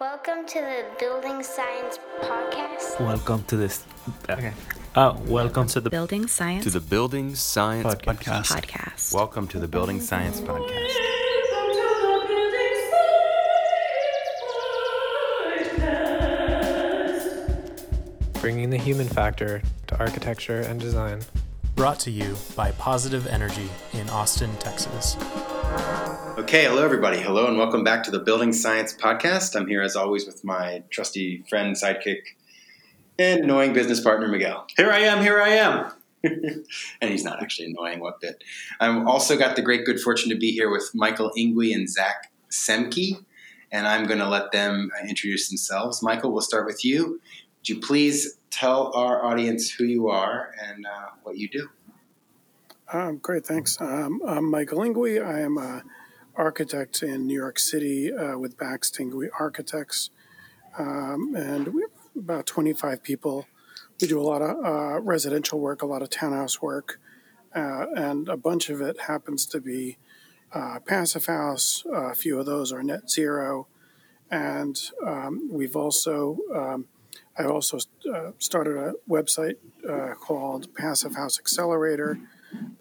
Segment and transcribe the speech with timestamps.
[0.00, 3.00] Welcome to the Building Science Podcast.
[3.00, 3.84] Welcome to this.
[4.30, 4.52] Okay.
[4.94, 8.44] Uh, welcome to the Building Science to the Building Science Podcast.
[8.44, 9.12] Podcast.
[9.12, 10.94] Welcome to the Building Science Podcast.
[18.40, 21.20] bringing the human factor to architecture and design.
[21.74, 25.16] Brought to you by Positive Energy in Austin, Texas.
[26.38, 27.18] Okay, hello everybody.
[27.18, 29.56] Hello and welcome back to the Building Science Podcast.
[29.56, 32.20] I'm here as always with my trusty friend, sidekick,
[33.18, 34.64] and annoying business partner, Miguel.
[34.76, 35.90] Here I am, here I am.
[36.22, 38.44] and he's not actually annoying, what bit.
[38.78, 42.30] I've also got the great good fortune to be here with Michael Ingui and Zack
[42.52, 43.24] Semke,
[43.72, 46.04] and I'm going to let them uh, introduce themselves.
[46.04, 47.20] Michael, we'll start with you.
[47.58, 51.68] Would you please tell our audience who you are and uh, what you do?
[52.92, 53.76] Um, great, thanks.
[53.80, 55.20] Um, I'm Michael Ingui.
[55.20, 55.82] I am an
[56.38, 60.10] architect in New York City uh, with Baxt Ingui Architects.
[60.78, 63.46] Um, and we have about 25 people.
[64.00, 67.00] We do a lot of uh, residential work, a lot of townhouse work,
[67.54, 69.98] uh, and a bunch of it happens to be
[70.52, 71.84] uh, passive house.
[71.92, 73.66] a few of those are net zero.
[74.30, 76.86] And um, we've also, um,
[77.36, 77.78] I also
[78.12, 79.56] uh, started a website
[79.88, 82.18] uh, called Passive House Accelerator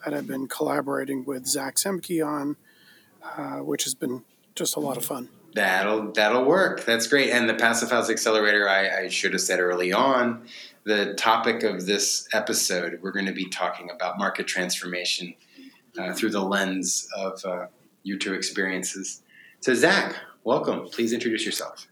[0.03, 2.57] that I've been collaborating with Zack Semke on,
[3.35, 4.23] uh, which has been
[4.55, 5.29] just a lot of fun.
[5.53, 6.85] That'll that'll work.
[6.85, 7.31] That's great.
[7.31, 10.45] And the Passive House Accelerator, I, I should have said early on,
[10.83, 15.33] the topic of this episode, we're going to be talking about market transformation
[15.97, 17.65] uh, through the lens of uh,
[18.03, 19.23] your two experiences.
[19.61, 20.87] So, Zack, welcome.
[20.89, 21.87] Please introduce yourself.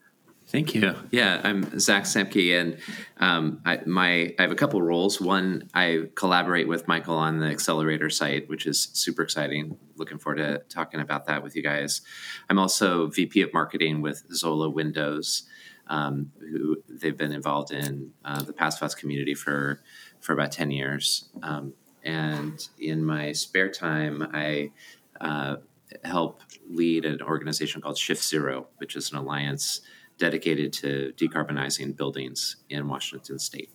[0.47, 0.95] Thank you.
[1.09, 2.77] Yeah, I'm Zack Semke, and
[3.17, 5.19] um, I, my I have a couple roles.
[5.19, 9.77] One, I collaborate with Michael on the Accelerator site, which is super exciting.
[9.95, 12.01] Looking forward to talking about that with you guys.
[12.47, 15.43] I'm also VP of Marketing with Zola Windows,
[15.87, 19.81] um, who they've been involved in uh, the House community for
[20.19, 21.27] for about ten years.
[21.41, 21.73] Um,
[22.03, 24.71] and in my spare time, I
[25.19, 25.55] uh,
[26.03, 29.81] help lead an organization called Shift Zero, which is an alliance
[30.17, 33.69] dedicated to decarbonizing buildings in Washington state.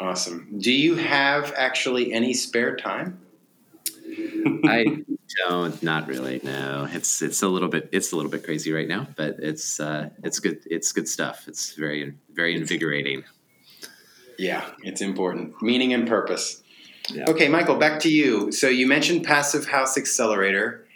[0.00, 0.58] Awesome.
[0.58, 3.20] Do you have actually any spare time?
[4.64, 5.04] I
[5.48, 6.40] don't, not really.
[6.42, 9.80] No, it's it's a little bit it's a little bit crazy right now, but it's
[9.80, 11.44] uh, it's good it's good stuff.
[11.46, 13.24] It's very very invigorating.
[14.38, 15.62] Yeah, it's important.
[15.62, 16.62] Meaning and purpose.
[17.08, 17.24] Yeah.
[17.28, 18.52] Okay, Michael, back to you.
[18.52, 20.86] So you mentioned Passive House Accelerator.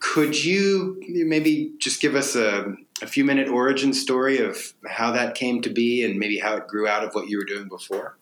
[0.00, 5.34] Could you maybe just give us a, a few minute origin story of how that
[5.34, 8.16] came to be and maybe how it grew out of what you were doing before?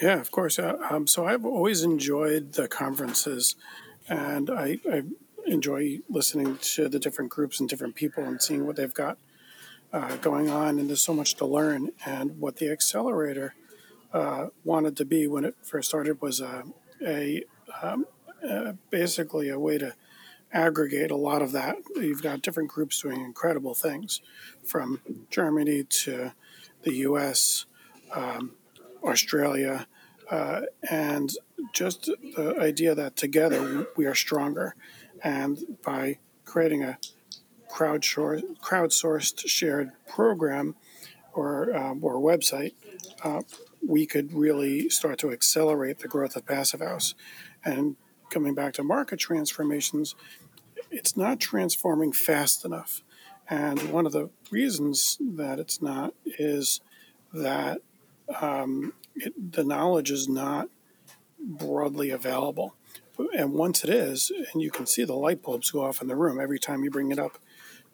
[0.00, 0.58] Yeah, of course.
[0.58, 3.54] Uh, um, so I've always enjoyed the conferences,
[4.08, 5.02] and I, I,
[5.44, 9.18] enjoy listening to the different groups and different people and seeing what they've got
[9.92, 10.78] uh, going on.
[10.78, 11.90] And there's so much to learn.
[12.06, 13.54] And what the accelerator
[14.12, 16.62] uh, wanted to be when it first started was a,
[17.04, 17.44] a
[17.82, 18.06] um,
[18.90, 19.94] basically a way to
[20.52, 21.76] aggregate a lot of that.
[21.96, 24.20] You've got different groups doing incredible things,
[24.64, 26.32] from Germany to
[26.82, 27.66] the U.S.,
[28.12, 28.52] um,
[29.02, 29.86] Australia,
[30.30, 31.32] uh, and
[31.72, 34.74] just the idea that together we are stronger,
[35.22, 36.98] and by creating a
[37.70, 40.74] crowdsourced shared program
[41.32, 42.74] or um, or website,
[43.24, 43.40] uh,
[43.86, 47.14] we could really start to accelerate the growth of Passive House.
[47.64, 47.96] And
[48.30, 50.14] coming back to market transformations,
[50.92, 53.02] it's not transforming fast enough.
[53.48, 56.80] And one of the reasons that it's not is
[57.32, 57.80] that
[58.40, 60.68] um, it, the knowledge is not
[61.40, 62.74] broadly available.
[63.36, 66.16] And once it is, and you can see the light bulbs go off in the
[66.16, 67.38] room every time you bring it up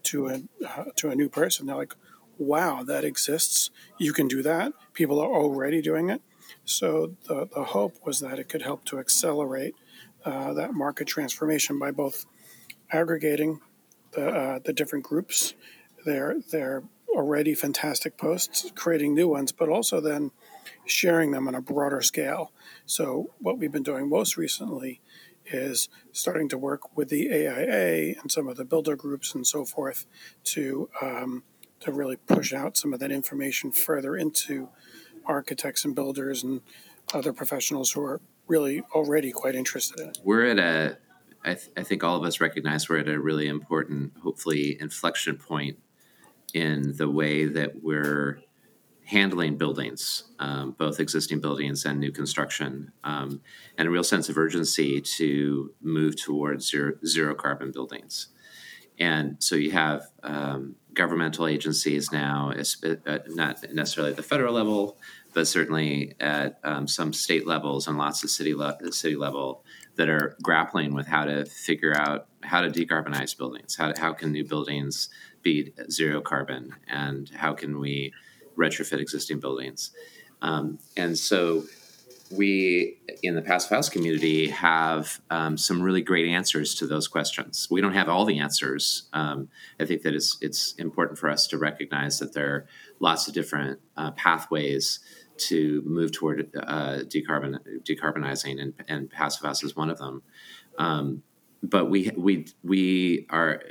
[0.04, 1.94] to a uh, to a new person, they're like,
[2.38, 3.70] "Wow, that exists!
[3.98, 6.22] You can do that." People are already doing it.
[6.64, 9.74] So the the hope was that it could help to accelerate
[10.24, 12.26] uh, that market transformation by both
[12.90, 13.60] aggregating
[14.12, 15.54] the uh, the different groups,
[16.04, 16.84] their their
[17.14, 20.30] already fantastic posts, creating new ones, but also then
[20.84, 22.52] sharing them on a broader scale.
[22.86, 25.00] So what we've been doing most recently
[25.46, 29.64] is starting to work with the AIA and some of the builder groups and so
[29.64, 30.06] forth
[30.44, 31.42] to um,
[31.80, 34.68] to really push out some of that information further into
[35.24, 36.60] architects and builders and
[37.14, 40.18] other professionals who are really already quite interested in it.
[40.24, 40.98] We're at a
[41.44, 45.36] I, th- I, think all of us recognize we're at a really important, hopefully, inflection
[45.36, 45.78] point
[46.52, 48.40] in the way that we're
[49.04, 53.40] handling buildings, um, both existing buildings and new construction, um,
[53.78, 58.28] and a real sense of urgency to move towards zero, zero carbon buildings.
[58.98, 62.52] And so you have um, governmental agencies now,
[62.84, 64.98] uh, not necessarily at the federal level,
[65.32, 69.64] but certainly at um, some state levels and lots of city le- city level
[69.98, 73.74] that are grappling with how to figure out how to decarbonize buildings.
[73.76, 75.08] How, how can new buildings
[75.42, 78.14] be zero carbon, and how can we
[78.56, 79.90] retrofit existing buildings?
[80.40, 81.64] Um, and so
[82.30, 87.66] we in the passive house community have um, some really great answers to those questions.
[87.68, 89.08] We don't have all the answers.
[89.12, 89.48] Um,
[89.80, 92.66] I think that it's it's important for us to recognize that there are
[93.00, 95.00] lots of different uh, pathways
[95.38, 100.22] to move toward uh, decarbon, decarbonizing, and, and passive house is one of them.
[100.78, 101.22] Um,
[101.62, 103.62] but we we we are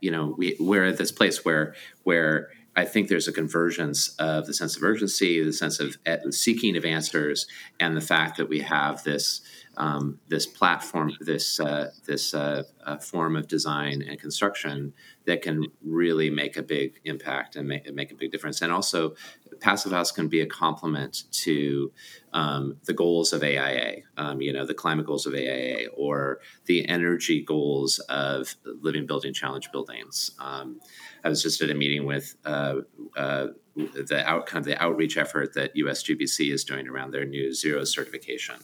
[0.00, 4.46] you know we we're at this place where where I think there's a convergence of
[4.46, 5.96] the sense of urgency, the sense of
[6.30, 7.46] seeking of answers,
[7.80, 9.40] and the fact that we have this
[9.80, 14.92] um, this platform, this uh, this uh, uh, form of design and construction
[15.24, 18.60] that can really make a big impact and make, make a big difference.
[18.60, 19.14] And also,
[19.58, 21.92] passive house can be a complement to
[22.34, 26.86] um, the goals of AIA, um, you know, the climate goals of AIA, or the
[26.86, 30.32] energy goals of living building challenge buildings.
[30.38, 30.78] Um,
[31.24, 32.80] I was just at a meeting with uh,
[33.16, 33.46] uh,
[33.88, 37.84] the out kind of the outreach effort that USGBC is doing around their new zero
[37.84, 38.56] certification.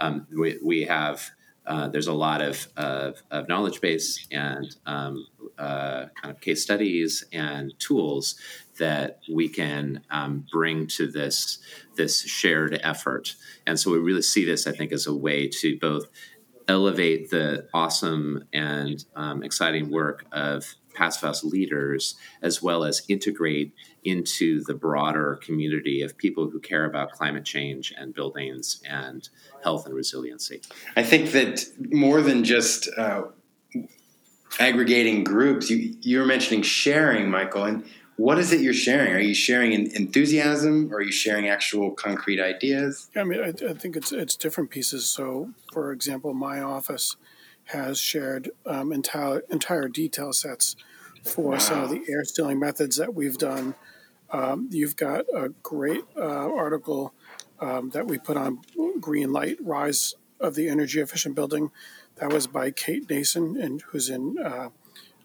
[0.00, 1.30] Um, we, we have
[1.68, 5.26] uh, there's a lot of, of, of knowledge base and um,
[5.58, 8.36] uh, kind of case studies and tools
[8.78, 11.58] that we can um, bring to this
[11.94, 13.34] this shared effort.
[13.66, 16.08] And so we really see this, I think, as a way to both
[16.68, 23.72] elevate the awesome and um, exciting work of Passive House leaders, as well as integrate
[24.02, 29.28] into the broader community of people who care about climate change and buildings and
[29.62, 30.60] health and resiliency.
[30.96, 33.22] I think that more than just uh,
[34.58, 37.84] aggregating groups, you, you were mentioning sharing, Michael, and
[38.16, 39.12] what is it you're sharing?
[39.14, 40.92] Are you sharing enthusiasm?
[40.92, 43.08] Or are you sharing actual concrete ideas?
[43.14, 45.06] Yeah, I mean, I, I, think it's it's different pieces.
[45.06, 47.16] So, for example, my office
[47.66, 50.74] has shared um, entire entire detail sets
[51.24, 51.58] for wow.
[51.58, 53.74] some of the air sealing methods that we've done.
[54.30, 57.14] Um, you've got a great uh, article
[57.60, 58.60] um, that we put on
[59.00, 61.70] Green Light Rise of the Energy Efficient Building.
[62.16, 64.68] That was by Kate Nason, and who's in uh,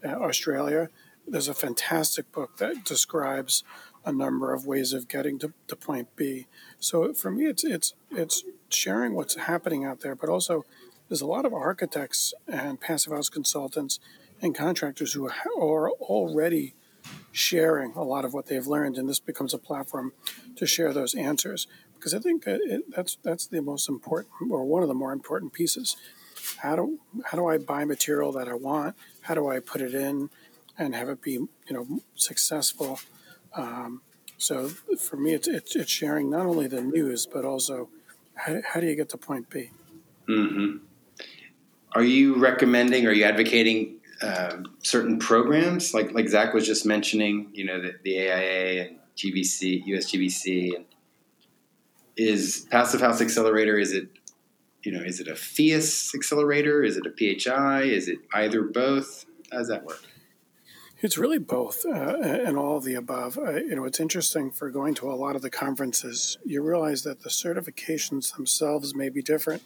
[0.05, 0.89] Australia
[1.27, 3.63] there's a fantastic book that describes
[4.05, 6.47] a number of ways of getting to, to point B.
[6.79, 10.65] So for me, it's it's it's sharing what's happening out there, but also
[11.07, 13.99] there's a lot of architects and passive house consultants
[14.43, 16.75] and contractors who are already
[17.31, 20.13] sharing a lot of what they've learned, and this becomes a platform
[20.55, 21.65] to share those answers.
[21.95, 25.53] Because I think it, that's that's the most important, or one of the more important
[25.53, 25.97] pieces.
[26.57, 28.95] How do how do I buy material that I want?
[29.21, 30.29] How do I put it in?
[30.77, 32.99] and have it be you know successful.
[33.55, 34.01] Um,
[34.37, 37.89] so for me, it's, it's, it's sharing not only the news but also
[38.35, 39.69] how, how do you get to point B.
[40.27, 40.77] Mm-hmm.
[41.93, 43.05] Are you recommending?
[43.05, 47.49] Are you advocating uh, certain programs like like Zack was just mentioning?
[47.53, 50.85] You know the, the AIA and GBC, USGBC, and
[52.15, 53.77] is Passive House Accelerator?
[53.77, 54.07] Is it
[54.83, 56.83] you know is it a PHIUS accelerator?
[56.83, 57.83] Is it a PHI?
[57.83, 59.25] Is it either both?
[59.51, 60.01] How does that work?
[61.03, 63.37] It's really both, uh, and all the above.
[63.37, 66.37] Uh, you know, it's interesting for going to a lot of the conferences.
[66.45, 69.63] You realize that the certifications themselves may be different,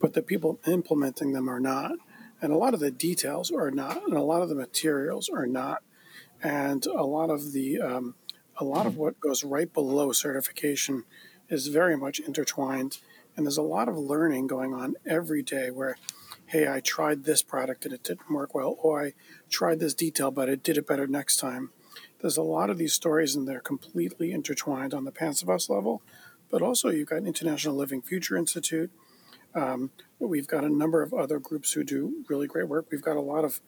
[0.00, 1.92] but the people implementing them are not,
[2.42, 5.46] and a lot of the details are not, and a lot of the materials are
[5.46, 5.82] not,
[6.42, 8.14] and a lot of the um,
[8.58, 11.04] a lot of what goes right below certification
[11.48, 12.98] is very much intertwined,
[13.36, 15.96] and there's a lot of learning going on every day where
[16.52, 19.14] hey, I tried this product and it didn't work well, or I
[19.48, 21.70] tried this detail, but it did it better next time.
[22.20, 26.02] There's a lot of these stories, and they're completely intertwined on the Passive House level.
[26.50, 28.90] But also, you've got International Living Future Institute.
[29.54, 32.86] Um, we've got a number of other groups who do really great work.
[32.90, 33.60] We've got a lot of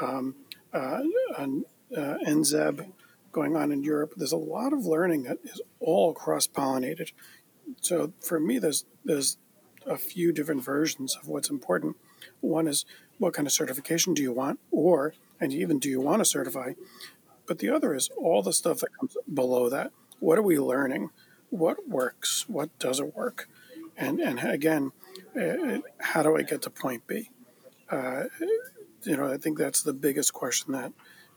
[0.00, 0.36] um,
[0.72, 1.02] uh,
[1.36, 2.92] uh, NZEB
[3.32, 4.14] going on in Europe.
[4.16, 7.12] There's a lot of learning that is all cross pollinated.
[7.80, 9.38] So for me, there's there's
[9.86, 11.96] a few different versions of what's important.
[12.40, 12.84] One is
[13.18, 16.72] what kind of certification do you want, or and even do you want to certify?
[17.46, 19.92] But the other is all the stuff that comes below that.
[20.20, 21.10] What are we learning?
[21.50, 22.48] What works?
[22.48, 23.48] What doesn't work?
[23.96, 24.92] And and again,
[25.98, 27.30] how do I get to point B?
[27.90, 28.24] Uh,
[29.04, 30.92] you know, I think that's the biggest question that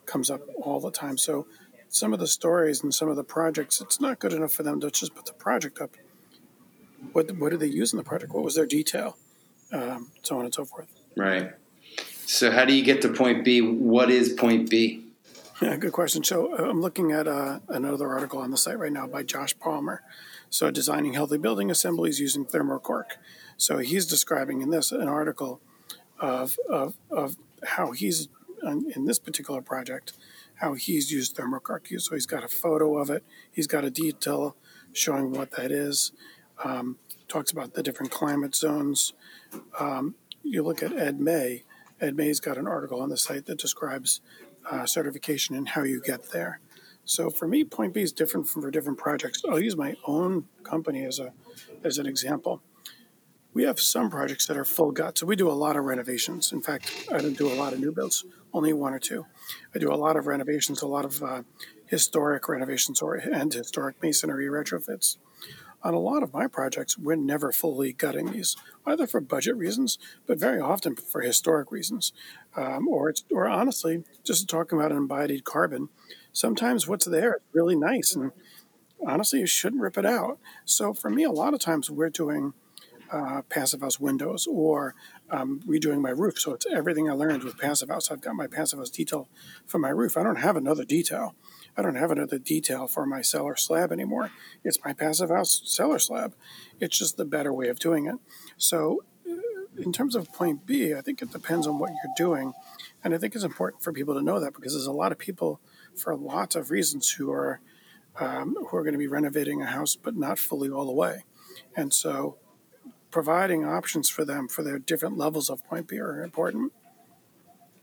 [0.05, 1.17] comes up all the time.
[1.17, 1.47] So
[1.89, 4.79] some of the stories and some of the projects, it's not good enough for them
[4.81, 5.91] to just put the project up.
[7.11, 8.33] What what did they use in the project?
[8.33, 9.17] What was their detail?
[9.71, 10.87] um, so on and so forth.
[11.15, 11.51] Right.
[12.25, 13.61] So how do you get to point B?
[13.61, 15.05] What is point B?
[15.61, 16.23] Yeah, good question.
[16.23, 19.57] So uh, I'm looking at uh, another article on the site right now by Josh
[19.57, 20.01] Palmer.
[20.55, 23.17] So designing healthy building assemblies using thermocork.
[23.57, 25.59] So he's describing in this an article
[26.17, 28.29] of of, of how he's
[28.63, 30.13] in this particular project,
[30.61, 31.99] how he's used thermocork.
[31.99, 33.25] So he's got a photo of it.
[33.51, 34.55] He's got a detail
[34.93, 36.13] showing what that is.
[36.63, 39.11] Um, talks about the different climate zones.
[39.77, 41.65] Um, you look at Ed May.
[41.99, 44.21] Ed May's got an article on the site that describes
[44.71, 46.61] uh, certification and how you get there.
[47.05, 49.43] So for me, Point B is different from for different projects.
[49.49, 51.33] I'll use my own company as a
[51.83, 52.61] as an example.
[53.53, 56.51] We have some projects that are full gut, so we do a lot of renovations.
[56.51, 59.25] In fact, I don't do a lot of new builds, only one or two.
[59.73, 61.43] I do a lot of renovations, a lot of uh,
[61.85, 65.17] historic renovations or and historic masonry retrofits
[65.85, 68.57] on a lot of my projects, we're never fully gutting these,
[68.87, 72.11] either for budget reasons, but very often for historic reasons,
[72.55, 75.89] um, or or honestly just talking about embodied carbon.
[76.35, 78.33] Sometimes what's there is really nice, and
[79.07, 80.37] honestly, you shouldn't rip it out.
[80.65, 82.53] So for me, a lot of times we're doing
[83.09, 84.95] uh, passive house windows or
[85.29, 86.37] um, redoing my roof.
[86.37, 88.11] So it's everything I learned with passive house.
[88.11, 89.29] I've got my passive house detail
[89.65, 90.17] for my roof.
[90.17, 91.35] I don't have another detail.
[91.77, 94.31] I don't have another detail for my cellar slab anymore.
[94.65, 96.35] It's my passive house cellar slab.
[96.81, 98.15] It's just the better way of doing it.
[98.57, 99.35] So, uh,
[99.77, 102.51] in terms of point B, I think it depends on what you're doing.
[103.05, 105.17] And I think it's important for people to know that because there's a lot of
[105.17, 105.61] people,
[105.95, 107.59] for lots of reasons, who are
[108.17, 111.23] um, who are going to be renovating a house, but not fully all the way.
[111.75, 112.37] And so,
[113.11, 116.71] providing options for them for their different levels of point B are important.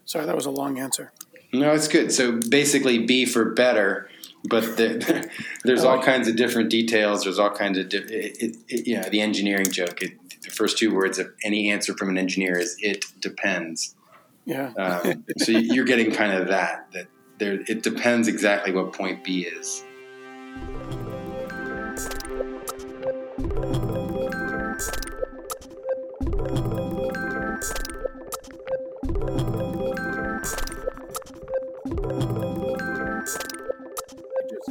[0.05, 1.13] Sorry, that was a long answer.
[1.53, 2.13] No, it's good.
[2.13, 4.09] So basically, B for better,
[4.49, 5.31] but the,
[5.65, 7.25] there's all kinds of different details.
[7.25, 10.03] There's all kinds of, di- it, it, it, you know, the engineering joke.
[10.03, 13.95] It, the first two words of any answer from an engineer is "it depends."
[14.45, 14.73] Yeah.
[14.79, 17.07] um, so you're getting kind of that that
[17.43, 17.59] there.
[17.67, 19.85] It depends exactly what point B is.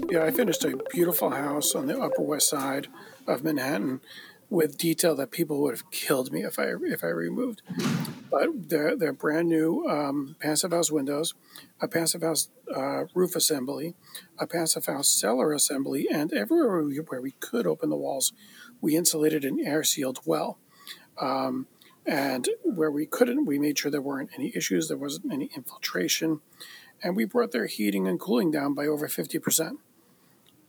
[0.10, 2.88] Yeah, I finished a beautiful house on the Upper West Side
[3.28, 4.01] of Manhattan
[4.51, 7.63] with detail that people would have killed me if I if I removed.
[8.29, 11.34] But they're they're brand new um, passive house windows,
[11.79, 13.96] a passive house uh, roof assembly,
[14.38, 18.34] a passive house cellar assembly, and everywhere we, where we could open the walls,
[18.81, 20.60] we insulated and air sealed well.
[21.20, 21.67] Um,
[22.05, 26.41] and where we couldn't, we made sure there weren't any issues, there wasn't any infiltration,
[27.01, 29.79] and we brought their heating and cooling down by over fifty percent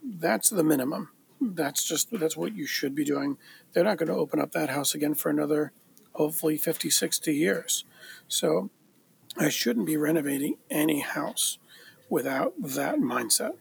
[0.04, 1.10] that's the minimum.
[1.42, 3.38] That's just that's what you should be doing.
[3.72, 5.72] They're not going to open up that house again for another
[6.14, 7.84] hopefully 50, 60 years.
[8.28, 8.70] So
[9.36, 11.58] I shouldn't be renovating any house
[12.10, 13.56] without that mindset.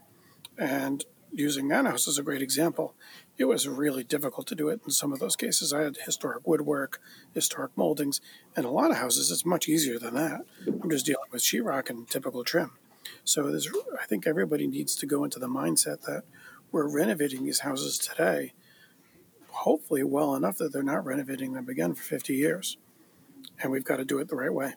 [0.58, 2.94] And using that house as a great example,
[3.38, 5.72] it was really difficult to do it in some of those cases.
[5.72, 7.00] I had historic woodwork,
[7.34, 8.20] historic moldings,
[8.56, 10.42] and a lot of houses it's much easier than that.
[10.68, 12.72] I'm just dealing with sheetrock and typical trim.
[13.24, 13.58] So
[14.00, 16.24] I think everybody needs to go into the mindset that
[16.72, 18.54] we're renovating these houses today,
[19.50, 22.78] hopefully well enough that they're not renovating them again for 50 years.
[23.62, 24.74] And we've got to do it the right way.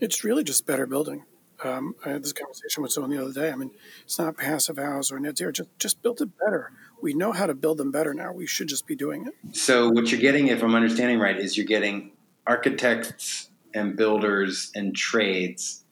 [0.00, 1.24] It's really just better building.
[1.64, 3.50] Um, I had this conversation with someone the other day.
[3.50, 3.70] I mean,
[4.04, 5.52] it's not passive house or net zero.
[5.52, 6.72] Just just build it better.
[7.00, 8.32] We know how to build them better now.
[8.32, 9.56] We should just be doing it.
[9.56, 12.12] So what you're getting, if I'm understanding right, is you're getting
[12.46, 15.84] architects and builders and trades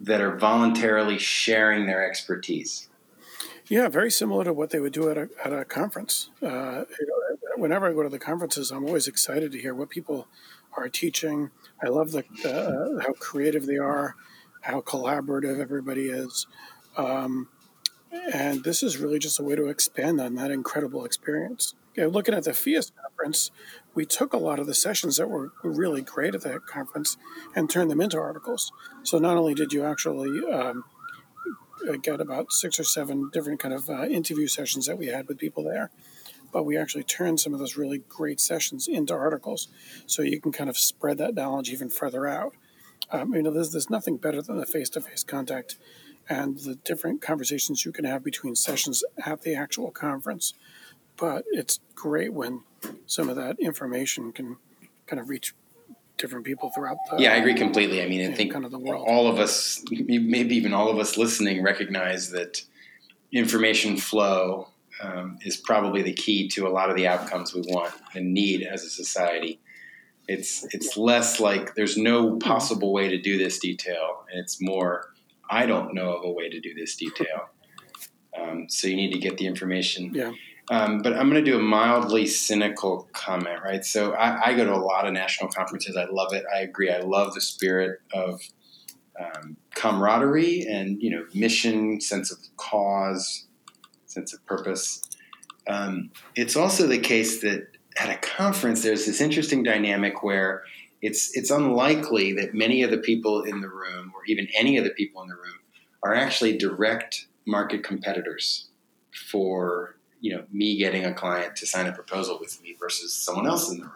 [0.00, 2.88] that are voluntarily sharing their expertise.
[3.68, 6.30] Yeah, very similar to what they would do at a, at a conference.
[6.42, 9.88] Uh, you know, whenever I go to the conferences, I'm always excited to hear what
[9.88, 10.28] people
[10.76, 11.50] are teaching.
[11.82, 14.16] I love the uh, how creative they are,
[14.62, 16.46] how collaborative everybody is,
[16.96, 17.48] um,
[18.32, 21.74] and this is really just a way to expand on that incredible experience.
[21.96, 23.52] Looking at the PHIUS conference,
[23.94, 27.16] we took a lot of the sessions that were really great at that conference
[27.54, 28.72] and turned them into articles.
[29.04, 30.84] So not only did you actually um,
[32.02, 35.38] get about six or seven different kind of uh, interview sessions that we had with
[35.38, 35.90] people there,
[36.52, 39.68] but we actually turned some of those really great sessions into articles,
[40.06, 42.54] so you can kind of spread that knowledge even further out.
[43.10, 45.76] Um, you know, there's there's nothing better than the face-to-face contact
[46.28, 50.54] and the different conversations you can have between sessions at the actual conference.
[51.16, 52.62] But it's great when
[53.06, 54.56] some of that information can
[55.06, 55.54] kind of reach
[56.16, 58.78] different people throughout the yeah i agree completely i mean i think kind of the
[58.78, 59.04] world.
[59.08, 62.62] all of us maybe even all of us listening recognize that
[63.32, 64.68] information flow
[65.02, 68.62] um, is probably the key to a lot of the outcomes we want and need
[68.62, 69.60] as a society
[70.28, 75.14] it's it's less like there's no possible way to do this detail and it's more
[75.48, 77.48] I don't know of a way to do this detail.
[78.38, 80.12] Um, so you need to get the information.
[80.14, 80.32] Yeah.
[80.70, 83.84] Um, but I'm going to do a mildly cynical comment, right?
[83.84, 85.94] So I, I, go to a lot of national conferences.
[85.94, 86.44] I love it.
[86.54, 86.90] I agree.
[86.90, 88.40] I love the spirit of
[89.20, 93.46] um, camaraderie and you know mission, sense of cause,
[94.06, 95.02] sense of purpose.
[95.68, 97.68] Um, it's also the case that
[97.98, 100.64] at a conference there's this interesting dynamic where
[101.00, 104.84] it's it's unlikely that many of the people in the room, or even any of
[104.84, 105.58] the people in the room,
[106.02, 108.70] are actually direct market competitors
[109.30, 113.46] for you know me getting a client to sign a proposal with me versus someone
[113.46, 113.92] else in the room.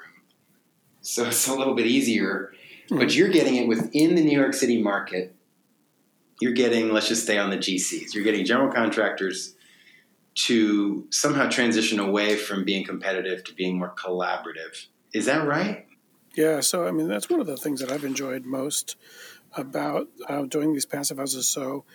[1.00, 2.52] So it's a little bit easier,
[2.84, 2.98] mm-hmm.
[2.98, 5.34] but you're getting it within the New York City market.
[6.38, 8.12] You're getting, let's just stay on the GCs.
[8.12, 9.54] You're getting general contractors
[10.34, 14.86] to somehow transition away from being competitive to being more collaborative.
[15.14, 15.86] Is that right?
[16.34, 18.96] Yeah, so I mean that's one of the things that I've enjoyed most
[19.54, 21.48] about uh, doing these passive houses.
[21.48, 21.86] So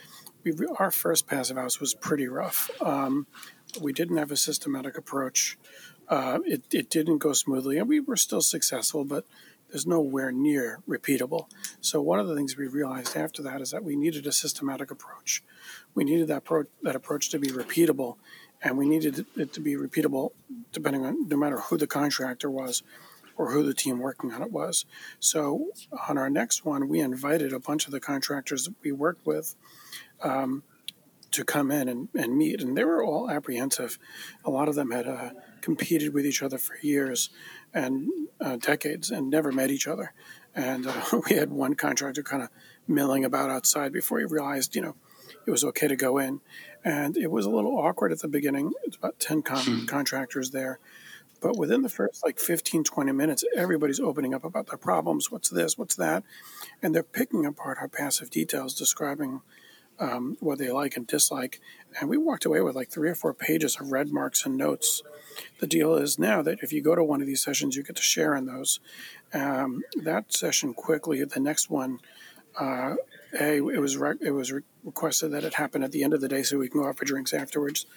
[0.43, 2.71] we, our first passive house was pretty rough.
[2.81, 3.27] Um,
[3.81, 5.57] we didn't have a systematic approach.
[6.07, 9.25] Uh, it, it didn't go smoothly, and we were still successful, but
[9.69, 11.47] there's nowhere near repeatable.
[11.81, 14.91] So one of the things we realized after that is that we needed a systematic
[14.91, 15.43] approach.
[15.95, 18.17] We needed that, pro- that approach to be repeatable,
[18.61, 20.31] and we needed it to be repeatable
[20.71, 22.83] depending on no matter who the contractor was
[23.35, 24.85] or who the team working on it was.
[25.19, 25.71] So
[26.07, 29.55] on our next one, we invited a bunch of the contractors that we worked with
[30.21, 30.63] um,
[31.33, 33.97] to come in and, and meet, and they were all apprehensive.
[34.45, 37.29] A lot of them had uh, competed with each other for years
[37.73, 38.09] and
[38.39, 40.13] uh, decades and never met each other.
[40.55, 42.49] And uh, we had one contractor kind of
[42.87, 44.95] milling about outside before he realized, you know,
[45.45, 46.41] it was okay to go in.
[46.85, 48.73] And it was a little awkward at the beginning.
[48.83, 49.85] It's about 10 con- hmm.
[49.85, 50.79] contractors there.
[51.41, 55.29] But within the first like 15, 20 minutes, everybody's opening up about their problems.
[55.29, 55.77] What's this?
[55.77, 56.23] What's that?
[56.81, 59.41] And they're picking apart our passive details, describing
[59.99, 61.59] um, what they like and dislike.
[61.99, 65.01] And we walked away with like three or four pages of red marks and notes.
[65.59, 67.95] The deal is now that if you go to one of these sessions, you get
[67.95, 68.79] to share in those.
[69.33, 71.99] Um, that session quickly, the next one,
[72.59, 72.95] uh,
[73.39, 76.21] a it was re- it was re- requested that it happen at the end of
[76.21, 77.87] the day so we can go out for drinks afterwards.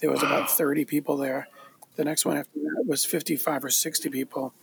[0.00, 0.28] There was wow.
[0.28, 1.48] about thirty people there.
[1.96, 4.54] The next one after that was fifty five or sixty people.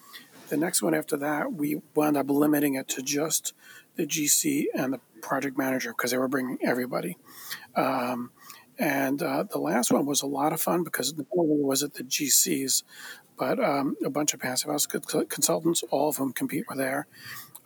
[0.49, 3.53] The next one after that, we wound up limiting it to just
[3.95, 7.17] the GC and the project manager because they were bringing everybody.
[7.75, 8.31] Um,
[8.77, 11.93] and uh, the last one was a lot of fun because not only was at
[11.93, 12.83] the GCs,
[13.37, 17.07] but um, a bunch of passive house consultants, all of whom compete were there.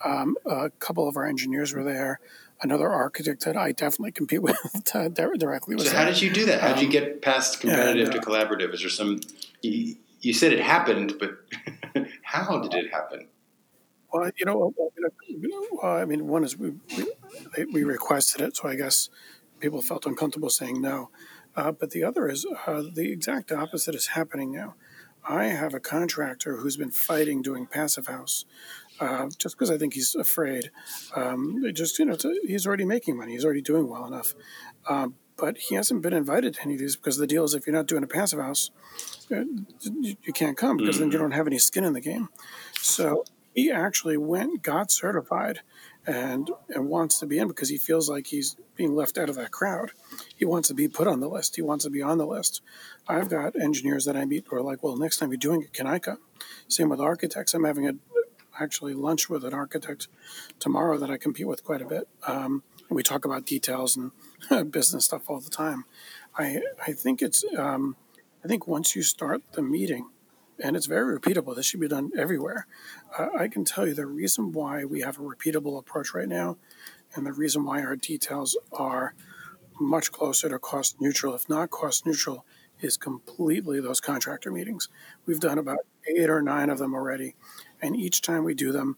[0.04, 2.20] Um, a couple of our engineers were there.
[2.62, 4.58] Another architect that I definitely compete with
[4.94, 5.76] uh, directly.
[5.76, 6.62] Was so, how did you do that?
[6.62, 8.74] How did you um, get past competitive and, uh, to collaborative?
[8.74, 9.20] Is there some?
[9.62, 11.38] You, you said it happened, but
[12.24, 13.28] how did it happen?
[14.12, 14.74] Well, you know,
[15.28, 16.74] you I mean, one is we,
[17.58, 19.10] we, we requested it, so I guess
[19.60, 21.10] people felt uncomfortable saying no.
[21.56, 24.76] Uh, but the other is uh, the exact opposite is happening now.
[25.28, 28.46] I have a contractor who's been fighting doing passive house
[29.00, 30.72] uh, just because I think he's afraid.
[31.16, 33.34] Um, just you know, to, he's already making money.
[33.34, 34.34] He's already doing well enough,
[34.88, 37.68] um, but he hasn't been invited to any of these because the deal is if
[37.68, 38.72] you're not doing a passive house,
[39.32, 39.44] uh,
[40.02, 41.04] you can't come because mm-hmm.
[41.04, 41.22] then you mm.
[41.22, 42.30] don't have any skin in the game.
[42.82, 43.24] So
[43.58, 45.62] he actually went, got certified,
[46.06, 49.36] and and wants to be in because he feels like he's being left out of
[49.36, 49.94] that crowd.
[50.36, 51.56] He wants to be put on the list.
[51.56, 52.62] He wants to be on the list.
[53.08, 55.74] I've got engineers that I meet who are like, "Well, next time you're doing it,
[55.74, 56.20] can I come?"
[56.68, 57.56] Same with architects.
[57.56, 57.94] I'm having a
[58.60, 60.08] actually lunch with an architect
[60.60, 62.08] tomorrow that I compete with quite a bit.
[62.28, 64.12] Um, we talk about details and
[64.72, 65.86] business stuff all the time.
[66.38, 67.96] I I think it's um,
[68.46, 70.12] I think once you start the meeting
[70.60, 71.56] and it's very repeatable.
[71.56, 72.68] This should be done everywhere.
[73.18, 76.58] Uh, I can tell you the reason why we have a repeatable approach right now,
[77.16, 79.14] and the reason why our details are
[79.80, 82.46] much closer to cost neutral, if not cost neutral,
[82.80, 84.90] is completely those contractor meetings.
[85.26, 87.36] We've done about eight or nine of them already,
[87.82, 88.98] and each time we do them,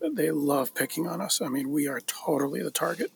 [0.00, 1.40] they love picking on us.
[1.40, 3.12] I mean, we are totally the target,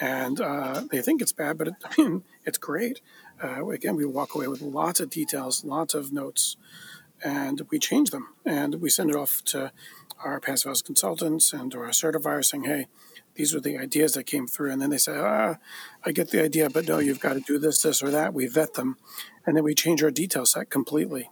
[0.00, 3.00] and uh, they think it's bad, but it, I mean, it's great.
[3.42, 6.56] Uh, again, we walk away with lots of details, lots of notes
[7.22, 9.72] and we change them and we send it off to
[10.24, 12.86] our passive house consultants and to our certifiers saying, hey,
[13.34, 14.70] these are the ideas that came through.
[14.70, 15.56] And then they say, ah,
[16.04, 18.34] I get the idea, but no, you've got to do this, this, or that.
[18.34, 18.96] We vet them.
[19.46, 21.30] And then we change our detail set completely.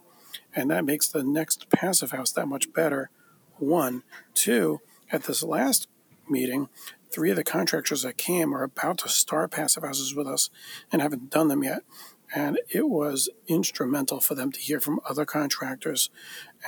[0.55, 3.09] And that makes the next passive house that much better.
[3.57, 4.03] One.
[4.33, 4.79] Two,
[5.11, 5.87] at this last
[6.27, 6.69] meeting,
[7.11, 10.49] three of the contractors that came are about to start passive houses with us
[10.91, 11.83] and haven't done them yet.
[12.33, 16.09] And it was instrumental for them to hear from other contractors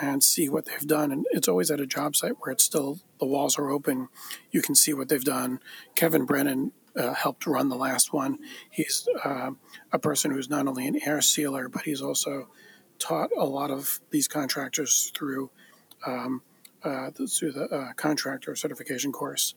[0.01, 1.11] and see what they've done.
[1.11, 4.09] And it's always at a job site where it's still the walls are open.
[4.51, 5.59] You can see what they've done.
[5.95, 8.39] Kevin Brennan uh, helped run the last one.
[8.69, 9.51] He's uh,
[9.91, 12.49] a person who's not only an air sealer, but he's also
[12.99, 15.49] taught a lot of these contractors through
[16.05, 16.41] um,
[16.83, 19.55] uh, through the uh, contractor certification course,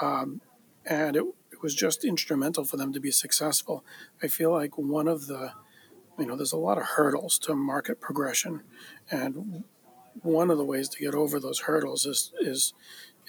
[0.00, 0.40] um,
[0.86, 1.24] and it,
[1.58, 3.84] it was just instrumental for them to be successful.
[4.22, 5.52] I feel like one of the
[6.18, 8.62] you know, there's a lot of hurdles to market progression,
[9.10, 9.64] and
[10.22, 12.74] one of the ways to get over those hurdles is is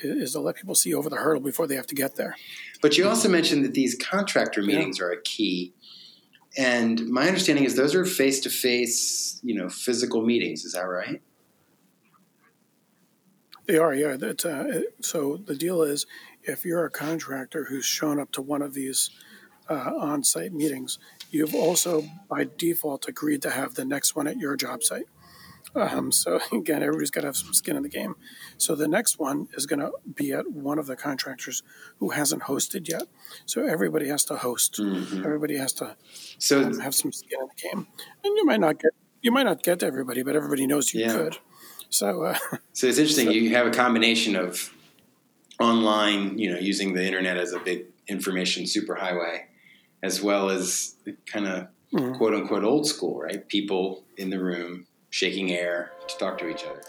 [0.01, 2.35] is to let people see over the hurdle before they have to get there.
[2.81, 5.05] But you also mentioned that these contractor meetings yeah.
[5.05, 5.73] are a key.
[6.57, 10.63] And my understanding is those are face to face, you know, physical meetings.
[10.63, 11.21] Is that right?
[13.67, 14.15] They are, yeah.
[14.15, 16.07] That, uh, so the deal is,
[16.43, 19.09] if you're a contractor who's shown up to one of these
[19.69, 20.97] uh, on-site meetings,
[21.31, 25.05] you've also by default agreed to have the next one at your job site.
[25.75, 28.15] Um, so again, everybody's got to have some skin in the game.
[28.57, 31.63] So the next one is going to be at one of the contractors
[31.97, 33.03] who hasn't hosted yet.
[33.45, 34.79] So everybody has to host.
[34.79, 35.25] Mm-hmm.
[35.25, 35.95] Everybody has to
[36.37, 37.87] so um, have some skin in the game.
[38.23, 41.01] And you might not get you might not get to everybody, but everybody knows you
[41.01, 41.13] yeah.
[41.13, 41.37] could.
[41.89, 42.37] So uh,
[42.73, 43.27] so it's interesting.
[43.27, 44.73] So, you have a combination of
[45.59, 49.43] online, you know, using the internet as a big information superhighway,
[50.01, 50.95] as well as
[51.25, 52.15] kind of mm-hmm.
[52.15, 53.47] quote unquote old school, right?
[53.47, 56.81] People in the room shaking air to talk to each other.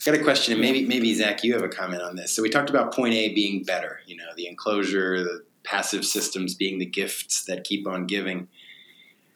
[0.00, 2.34] I got a question, and maybe maybe Zack, you have a comment on this.
[2.34, 6.54] So we talked about point A being better, you know, the enclosure, the passive systems
[6.54, 8.48] being the gifts that keep on giving.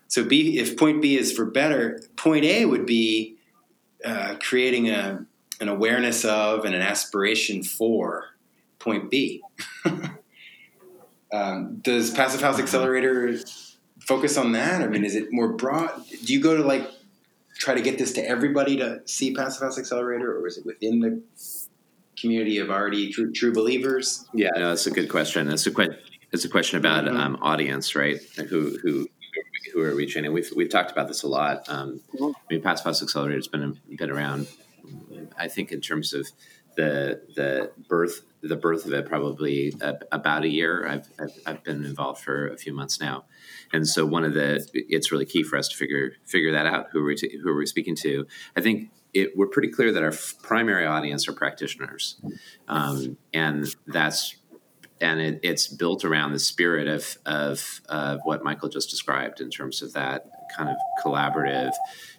[0.09, 3.37] So B, if point B is for better, point A would be
[4.05, 5.27] uh, creating a
[5.61, 8.31] an awareness of and an aspiration for
[8.79, 9.43] point B.
[11.33, 13.39] um, does Passive House Accelerator
[14.01, 14.83] focus on that?
[14.83, 16.03] I mean, is it more broad?
[16.25, 16.91] Do you go to like
[17.59, 21.01] try to get this to everybody to see Passive House Accelerator, or is it within
[21.01, 21.23] the
[22.23, 24.25] community of already true, true believers?
[24.33, 25.49] Yeah, no, that's a good question.
[25.49, 25.99] It's a que-
[26.33, 27.17] it's a question about mm-hmm.
[27.17, 28.19] um, audience, right?
[28.49, 29.09] Who who
[29.73, 30.33] who are we training?
[30.33, 31.69] We've we've talked about this a lot.
[31.69, 32.25] Um, mm-hmm.
[32.25, 34.47] I mean, Passive House Accelerator has been been around
[35.39, 36.29] I think in terms of
[36.77, 39.73] the the birth the birth of it probably
[40.11, 40.87] about a year.
[40.87, 43.25] I've, I've, I've been involved for a few months now,
[43.73, 46.89] and so one of the it's really key for us to figure figure that out.
[46.93, 48.27] Who are we to, who are we speaking to?
[48.57, 52.21] I think it, we're pretty clear that our primary audience are practitioners,
[52.69, 54.37] um, and that's
[55.03, 59.51] and it, it's built around the spirit of, of of what Michael just described in
[59.51, 61.73] terms of that kind of collaborative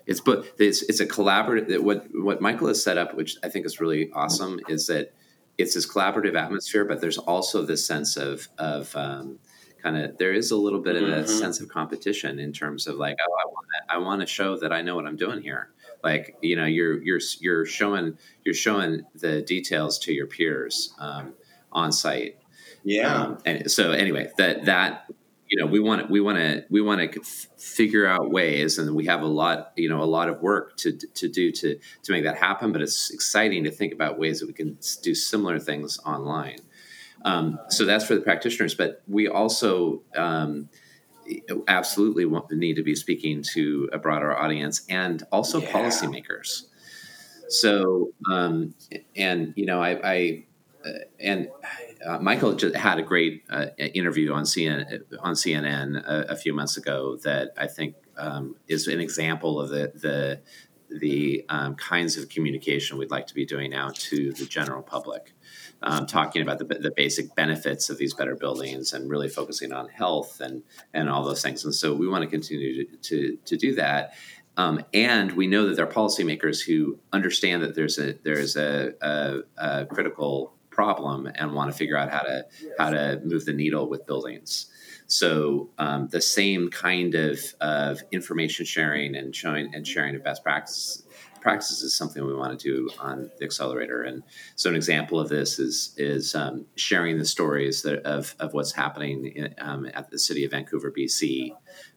[0.05, 1.81] it's but it's it's a collaborative.
[1.81, 5.13] What what Michael has set up, which I think is really awesome, is that
[5.57, 9.39] it's this collaborative atmosphere, but there's also this sense of of um,
[9.81, 11.25] kind of there is a little bit of a mm-hmm.
[11.25, 14.57] sense of competition in terms of like, oh, I want to, I want to show
[14.57, 15.69] that I know what I'm doing here.
[16.03, 21.33] Like you know, you're you're you're showing you're showing the details to your peers um,
[21.71, 22.37] on site.
[22.83, 23.15] Yeah.
[23.15, 25.05] Um, and so anyway, that that
[25.53, 28.79] you know we want to we want to we want to f- figure out ways
[28.79, 31.77] and we have a lot you know a lot of work to to do to
[32.01, 35.13] to make that happen but it's exciting to think about ways that we can do
[35.13, 36.57] similar things online
[37.23, 40.67] um, so that's for the practitioners but we also um,
[41.67, 45.71] absolutely want, need to be speaking to a broader audience and also yeah.
[45.71, 46.63] policymakers
[47.47, 48.73] so um,
[49.15, 50.45] and you know i, I
[50.83, 51.47] uh, and
[52.05, 56.77] uh, Michael had a great uh, interview on CNN, on CNN a, a, few months
[56.77, 60.41] ago that I think um, is an example of the the
[60.89, 65.33] the um, kinds of communication we'd like to be doing now to the general public,
[65.81, 69.87] um, talking about the, the basic benefits of these better buildings and really focusing on
[69.89, 70.63] health and
[70.93, 71.63] and all those things.
[71.65, 74.13] And so we want to continue to to, to do that.
[74.55, 78.93] Um, and we know that there are policymakers who understand that there's a there's a,
[79.01, 82.45] a, a critical problem and want to figure out how to
[82.77, 84.67] how to move the needle with buildings.
[85.07, 90.43] So um, the same kind of, of information sharing and showing and sharing of best
[90.43, 91.03] practices
[91.43, 94.01] practices is something we want to do on the accelerator.
[94.01, 94.23] And
[94.55, 98.71] so an example of this is is um, sharing the stories that, of of what's
[98.71, 101.51] happening in, um, at the city of Vancouver, BC,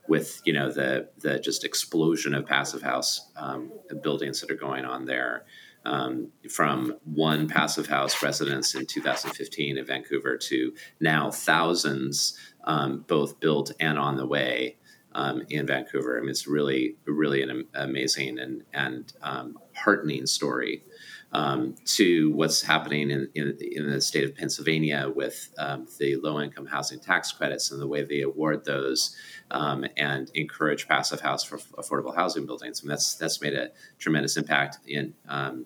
[0.09, 3.71] with you know the the just explosion of passive house um,
[4.03, 5.47] buildings that are going on there
[5.87, 13.41] um, from one passive house residence in 2015 in Vancouver to now thousands, um, both
[13.41, 14.77] built and on the way.
[15.17, 16.19] um, in Vancouver.
[16.19, 20.85] I mean, it's really, really an amazing and and um, heartening story
[21.33, 26.41] um, to what's happening in, in, in, the state of Pennsylvania with um, the low
[26.41, 29.17] income housing tax credits and the way they award those
[29.51, 32.83] um, and encourage passive house for affordable housing buildings.
[32.83, 35.65] And that's that's made a tremendous impact in um,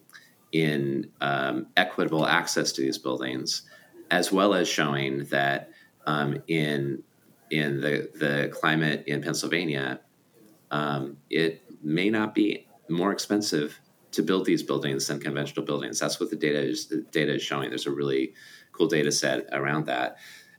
[0.52, 3.62] in um, equitable access to these buildings,
[4.10, 5.70] as well as showing that
[6.06, 7.02] um, in
[7.50, 10.00] in the the climate in Pennsylvania,
[11.30, 13.80] it may not be more expensive
[14.12, 15.98] to build these buildings than conventional buildings.
[15.98, 16.88] That's what the data is.
[16.88, 17.70] The data is showing.
[17.70, 18.34] There's a really
[18.72, 20.16] cool data set around that.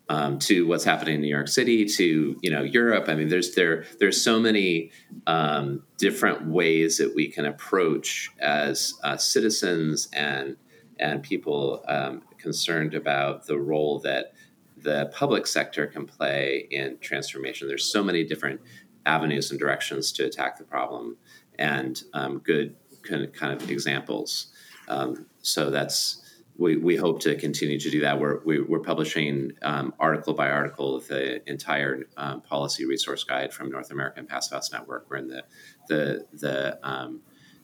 [0.10, 3.08] Um, to what's happening in New York City, to you know Europe.
[3.08, 4.92] I mean, there's there there's so many
[5.26, 10.58] um, different ways that we can approach as uh, citizens and
[11.00, 14.34] and people um, concerned about the role that
[14.78, 17.68] the public sector can play in transformation.
[17.68, 18.62] There's so many different
[19.06, 21.18] avenues and directions to attack the problem,
[21.58, 24.48] and um, good kind of, kind of examples.
[24.88, 26.22] Um, so that's
[26.58, 28.20] we, we hope to continue to do that.
[28.20, 33.24] We're, we, are we are publishing um, article by article the entire um, policy resource
[33.24, 35.08] guide from North American House Network.
[35.10, 35.44] We're in the
[35.88, 37.22] the the um,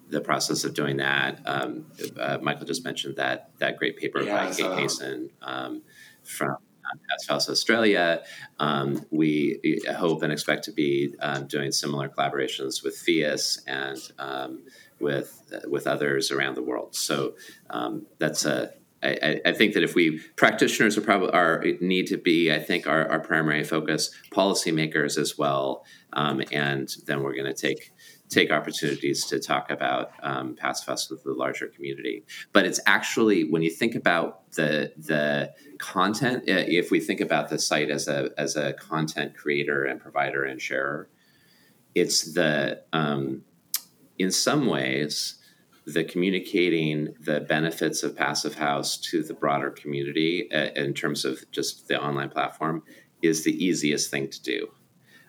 [0.09, 1.41] the process of doing that.
[1.45, 1.85] Um,
[2.19, 5.81] uh, Michael just mentioned that that great paper yeah, by Kate Cason um,
[6.23, 6.57] from
[7.09, 8.23] Passive House Australia.
[8.59, 11.13] Um, we hope and expect to be
[11.47, 13.99] doing similar collaborations with PHIUS and
[14.99, 16.95] with with others around the world.
[16.95, 17.35] So
[17.69, 22.17] um, that's a I, I, think that if we practitioners are probably are need to
[22.17, 27.45] be, I think our, our primary focus, policymakers as well, um, and then we're going
[27.45, 27.91] to take
[28.29, 32.25] take opportunities to talk about um, House with the larger community.
[32.51, 37.59] But it's actually when you think about the the content, if we think about the
[37.59, 41.07] site as a as a content creator and provider and sharer,
[41.93, 43.43] it's the um,
[44.19, 45.35] in some ways,
[45.85, 51.49] the communicating the benefits of Passive House to the broader community uh, in terms of
[51.51, 52.83] just the online platform
[53.21, 54.67] is the easiest thing to do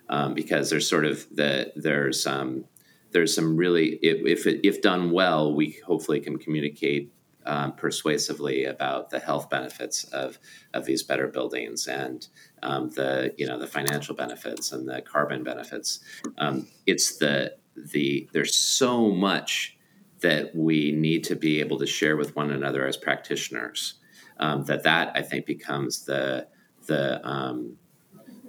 [0.09, 2.65] um, because there's sort of the there's um,
[3.13, 7.13] there's some really if if, if done well, we hopefully can communicate
[7.47, 10.39] um, persuasively about the health benefits of
[10.75, 12.29] of these better buildings and
[12.63, 16.01] um, the you know the financial benefits and the carbon benefits.
[16.39, 17.55] Um, it's the
[17.93, 19.77] the there's so much
[20.21, 23.95] that we need to be able to share with one another as practitioners
[24.39, 26.49] um, that that I think becomes the
[26.87, 27.77] the um,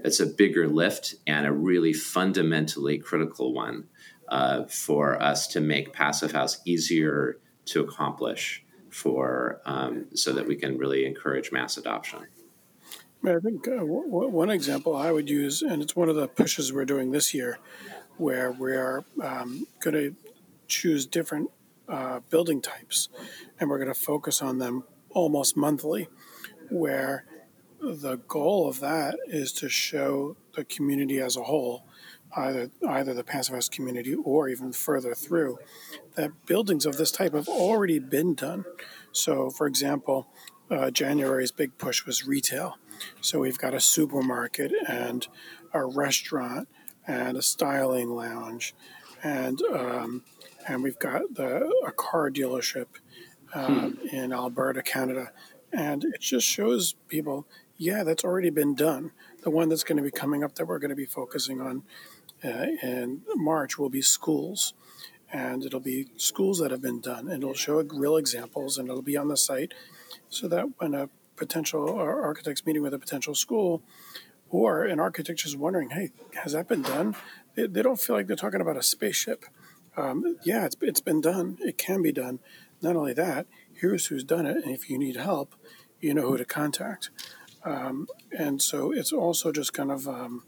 [0.04, 3.86] it's a bigger lift and a really fundamentally critical one
[4.30, 10.56] uh, for us to make passive house easier to accomplish for um, so that we
[10.56, 12.20] can really encourage mass adoption.
[13.24, 16.72] I think uh, w- one example I would use, and it's one of the pushes
[16.72, 17.60] we're doing this year,
[18.20, 20.16] where we are um, going to
[20.68, 21.50] choose different
[21.88, 23.10] uh, building types
[23.60, 26.08] and we're going to focus on them almost monthly,
[26.70, 27.26] where
[27.82, 31.86] the goal of that is to show the community as a whole,
[32.36, 35.58] either either the house community or even further through,
[36.16, 38.66] that buildings of this type have already been done.
[39.12, 40.28] So, for example,
[40.70, 42.78] uh, January's big push was retail.
[43.22, 45.28] So we've got a supermarket and
[45.74, 46.68] a restaurant
[47.10, 48.76] and a styling lounge,
[49.24, 50.24] and um,
[50.68, 52.86] and we've got the a car dealership
[53.54, 54.08] uh, hmm.
[54.16, 55.32] in Alberta, Canada,
[55.74, 59.12] and it just shows people, yeah, that's already been done.
[59.42, 61.84] The one that's going to be coming up that we're going to be focusing on
[62.44, 64.74] uh, in March will be schools.
[65.32, 69.04] And it'll be schools that have been done, and it'll show real examples, and it'll
[69.04, 69.76] be on the site,
[70.28, 73.84] so that when a potential architect's meeting with a potential school,
[74.50, 76.12] or an architect is wondering, hey,
[76.44, 77.16] has that been done?
[77.56, 79.46] They, they don't feel like they're talking about a spaceship.
[79.96, 81.58] Um, yeah, it's, it's been done.
[81.62, 82.40] It can be done.
[82.82, 84.64] Not only that, here's who's done it.
[84.64, 85.56] And if you need help,
[86.00, 87.10] you know who to contact.
[87.64, 88.08] Um,
[88.38, 90.44] and so it's also just kind of um,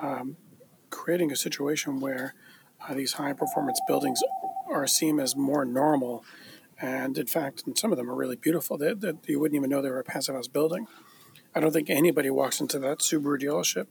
[0.00, 0.36] um
[0.88, 2.34] creating a situation where
[2.88, 4.20] uh, these high performance buildings
[4.68, 6.24] are seen as more normal.
[6.80, 9.70] And in fact, and some of them are really beautiful that, that you wouldn't even
[9.70, 10.86] know they were a passive house building.
[11.54, 13.88] I don't think anybody walks into that Subaru dealership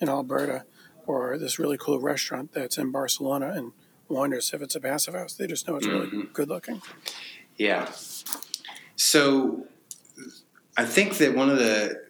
[0.00, 0.64] in Alberta
[1.06, 3.72] or this really cool restaurant that's in Barcelona and
[4.08, 5.34] wonders if it's a passive house.
[5.34, 6.32] They just know it's really mm-hmm.
[6.32, 6.82] good looking.
[7.56, 7.88] Yeah.
[8.96, 9.66] So
[10.76, 12.02] I think that one of the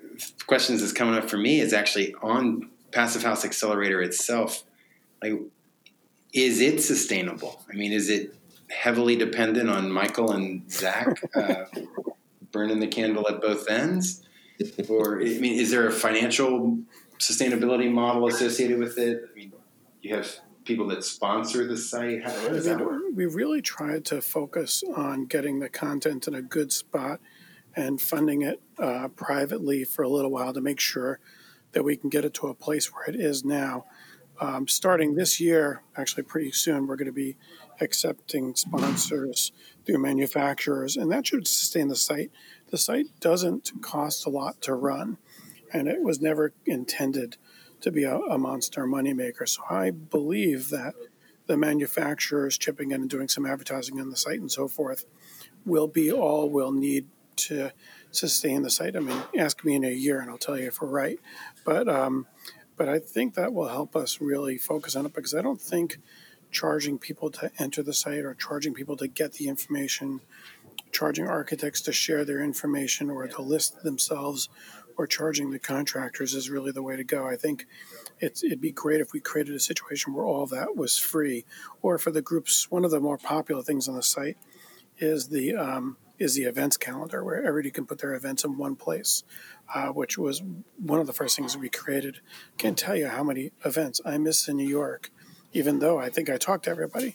[0.46, 4.64] questions that's coming up for me is actually on Passive House Accelerator itself.
[5.22, 5.34] Like,
[6.32, 7.64] is it sustainable?
[7.72, 8.34] I mean, is it
[8.70, 11.64] heavily dependent on Michael and Zack uh,
[12.52, 14.22] burning the candle at both ends?
[14.88, 16.79] Or I mean, is there a financial
[17.18, 19.23] sustainability model associated with it?
[19.31, 19.53] I mean,
[20.03, 20.31] you have
[20.64, 22.23] people that sponsor the site?
[22.23, 23.03] How, does that work?
[23.14, 27.21] we really tried to focus on getting the content in a good spot
[27.75, 31.21] and funding it uh, privately for a little while to make sure
[31.73, 33.87] that we can get it to a place where it is now.
[34.40, 37.37] Um, starting this year, actually pretty soon, we're going to be
[37.81, 39.53] accepting sponsors
[39.85, 42.31] through manufacturers, and that should sustain the site.
[42.70, 45.18] The site doesn't cost a lot to run,
[45.72, 47.37] and it was never intended
[47.81, 49.48] to be a, a monster moneymaker.
[49.48, 50.94] So I believe that
[51.46, 55.07] the manufacturers chipping in and doing some advertising on the site and so forth
[55.64, 57.72] will be all we'll need to
[58.11, 58.96] sustain the site.
[58.96, 61.18] I mean, ask me in a year and I'll tell you if we're right.
[61.64, 62.26] But um,
[62.76, 65.98] but I think that will help us really focus on it because I don't think
[66.50, 70.20] charging people to enter the site or charging people to get the information,
[70.92, 74.48] charging architects to share their information or to list themselves
[74.98, 77.27] or charging the contractors is really the way to go.
[77.27, 77.66] I think
[78.18, 81.44] it's, it'd be great if we created a situation where all that was free,
[81.81, 82.68] or for the groups.
[82.68, 84.37] One of the more popular things on the site
[84.98, 88.74] is the um, is the events calendar, where everybody can put their events in one
[88.74, 89.22] place,
[89.72, 90.42] uh, which was
[90.77, 92.18] one of the first things we created.
[92.57, 95.12] Can't tell you how many events I miss in New York,
[95.53, 97.14] even though I think I talk to everybody.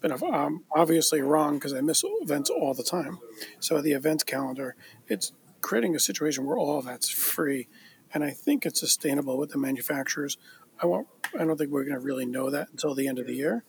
[0.00, 3.18] But, I'm obviously wrong because I miss events all the time.
[3.60, 4.76] So the events calendar,
[5.08, 7.68] it's creating a situation where all that's free,
[8.12, 10.36] and I think it's sustainable with the manufacturers.
[10.82, 11.08] I won't.
[11.38, 13.64] I don't think we're going to really know that until the end of the year.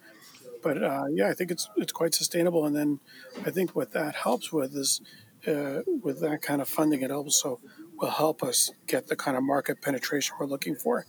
[0.62, 2.66] But uh, yeah, I think it's it's quite sustainable.
[2.66, 3.00] And then
[3.46, 5.02] I think what that helps with is
[5.48, 7.60] uh, with that kind of funding, it also
[7.98, 11.06] will help us get the kind of market penetration we're looking for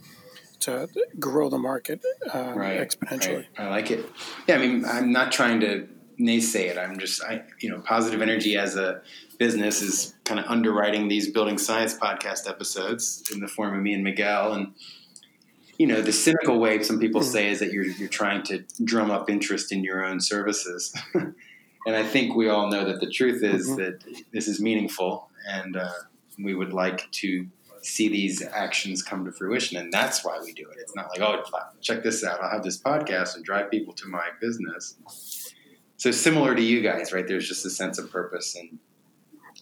[0.61, 0.89] to
[1.19, 2.01] grow the market
[2.33, 3.37] uh, right, exponentially.
[3.37, 3.47] Right.
[3.59, 4.07] I like it.
[4.47, 5.89] Yeah, I mean, I'm not trying to
[6.19, 6.79] naysay it.
[6.79, 9.03] I'm just, I, you know, positive energy as a
[9.39, 13.93] business is kind of underwriting these building science podcast episodes in the form of me
[13.93, 14.53] and Miguel.
[14.53, 14.75] And,
[15.79, 17.29] you know, the cynical way some people hmm.
[17.29, 20.95] say is that you're, you're trying to drum up interest in your own services.
[21.15, 21.35] and
[21.87, 23.77] I think we all know that the truth is mm-hmm.
[23.77, 25.93] that this is meaningful and uh,
[26.43, 27.47] we would like to
[27.87, 29.77] see these actions come to fruition.
[29.79, 30.77] And that's why we do it.
[30.81, 31.43] It's not like, oh,
[31.81, 32.43] check this out.
[32.43, 35.55] I'll have this podcast and drive people to my business.
[35.97, 37.27] So similar to you guys, right?
[37.27, 38.79] There's just a sense of purpose and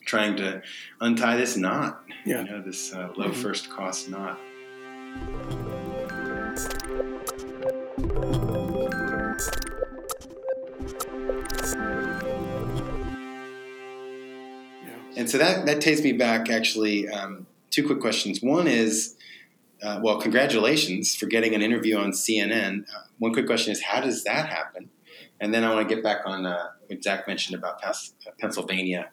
[0.06, 0.62] trying to
[1.00, 2.02] untie this knot.
[2.24, 2.42] Yeah.
[2.42, 3.32] You know, this uh, low mm-hmm.
[3.32, 4.38] first cost knot.
[15.16, 18.40] And so that, that takes me back actually um, two quick questions.
[18.40, 19.16] One is,
[19.82, 22.82] uh, well, congratulations for getting an interview on CNN.
[22.82, 24.90] Uh, one quick question is, how does that happen?
[25.40, 27.82] And then I want to get back on uh, what Zack mentioned about
[28.38, 29.10] Pennsylvania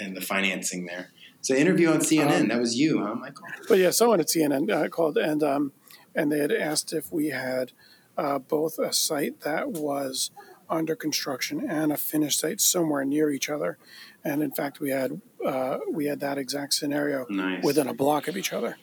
[0.00, 1.10] and the financing there.
[1.40, 2.42] So interview on CNN.
[2.42, 3.46] Um, that was you, huh, Michael?
[3.68, 5.72] But yeah, someone at CNN uh, called and um,
[6.14, 7.72] and they had asked if we had
[8.16, 10.30] uh, both a site that was
[10.68, 13.78] under construction and a finished site somewhere near each other.
[14.24, 17.64] And in fact, we had uh, we had that exact scenario nice.
[17.64, 18.76] within a block of each other.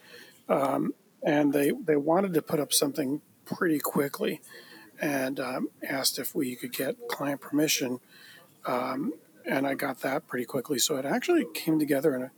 [0.47, 4.41] Um, and they they wanted to put up something pretty quickly,
[5.01, 7.99] and um, asked if we could get client permission.
[8.65, 9.13] Um,
[9.45, 10.79] and I got that pretty quickly.
[10.79, 12.31] So it actually came together in a,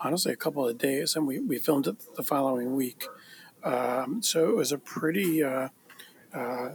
[0.00, 3.04] honestly a couple of days, and we, we filmed it the following week.
[3.62, 5.68] Um, so it was a pretty uh,
[6.34, 6.70] uh,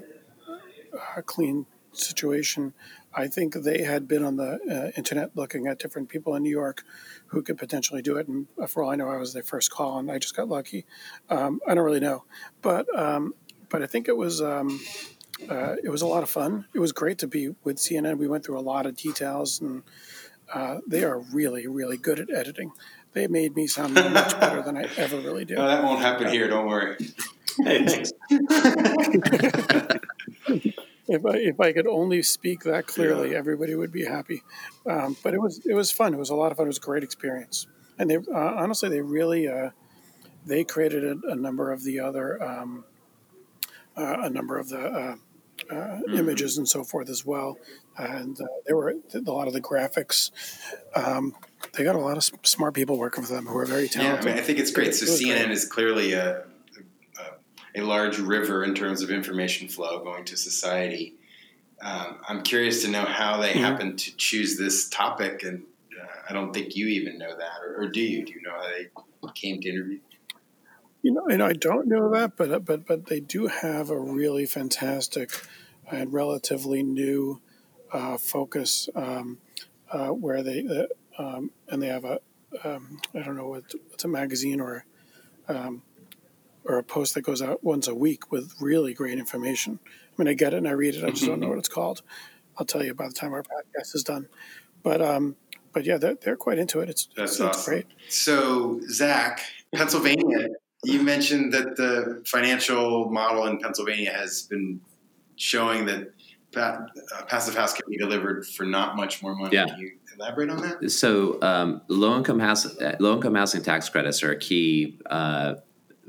[0.48, 2.74] uh, clean situation.
[3.16, 6.50] I think they had been on the uh, internet looking at different people in New
[6.50, 6.84] York
[7.28, 10.00] who could potentially do it, and for all I know, I was their first call,
[10.00, 10.86] and I just got lucky.
[11.30, 12.24] Um, I don't really know,
[12.62, 13.36] but um,
[13.70, 14.80] but I think it was um,
[15.50, 16.66] uh, it was a lot of fun.
[16.74, 18.18] It was great to be with CNN.
[18.18, 19.84] We went through a lot of details, and
[20.54, 22.72] uh, they are really, really good at editing.
[23.14, 25.56] They made me sound much better than I ever really do.
[25.56, 26.48] No, that won't happen here.
[26.48, 26.98] Don't worry.
[31.14, 33.38] if I if I could only speak that clearly, yeah.
[33.38, 34.44] everybody would be happy.
[34.86, 36.14] Um, but it was it was fun.
[36.14, 36.66] It was a lot of fun.
[36.66, 37.68] It was a great experience.
[37.98, 39.70] And they uh, honestly they really uh,
[40.46, 42.86] they created a, a, number of the other um,
[43.96, 45.16] uh, a number of the uh,
[45.70, 46.16] uh, mm-hmm.
[46.16, 47.58] images and so forth as well.
[47.96, 50.32] And uh, there were a lot of the graphics.
[50.96, 51.36] Um,
[51.74, 54.26] they got a lot of smart people working for them who are very talented.
[54.26, 54.96] Yeah, I mean, I think it's great.
[54.96, 55.52] So CNN great.
[55.52, 56.46] is clearly a,
[57.76, 61.16] a, large river in terms of information flow going to society.
[61.82, 63.60] Um, I'm curious to know how they mm-hmm.
[63.60, 65.64] happened to choose this topic, and
[66.00, 68.26] uh, I don't think you even know that, or, or do you?
[68.26, 70.00] Do you know how they came to interview?
[71.02, 74.46] You know, and I don't know that, but but but they do have a really
[74.46, 75.32] fantastic
[75.92, 77.42] and relatively new
[77.92, 79.38] uh, focus um,
[79.92, 82.20] uh, where they uh, um, and they have a
[82.64, 84.86] um, I don't know what it's a magazine or
[85.48, 85.82] um,
[86.66, 89.80] or a post that goes out once a week with really great information.
[89.86, 91.04] I mean, I get it and I read it.
[91.04, 92.02] I just don't know what it's called.
[92.58, 94.28] I'll tell you by the time our podcast is done.
[94.84, 95.36] But um,
[95.74, 96.90] but yeah, they're, they're quite into it.
[96.90, 97.74] It's That's it's, awesome.
[97.74, 97.88] great.
[98.08, 99.42] So, Zack,
[99.74, 100.50] Pennsylvania,
[100.84, 104.80] you mentioned that the financial model in Pennsylvania has been
[105.36, 106.12] showing that
[106.54, 106.86] pa-
[107.16, 109.56] uh, passive house can be delivered for not much more money.
[109.56, 109.66] Yeah.
[109.66, 110.92] Can you elaborate on that?
[110.92, 112.68] So um, low income house
[113.00, 115.56] low income housing tax credits are a key uh,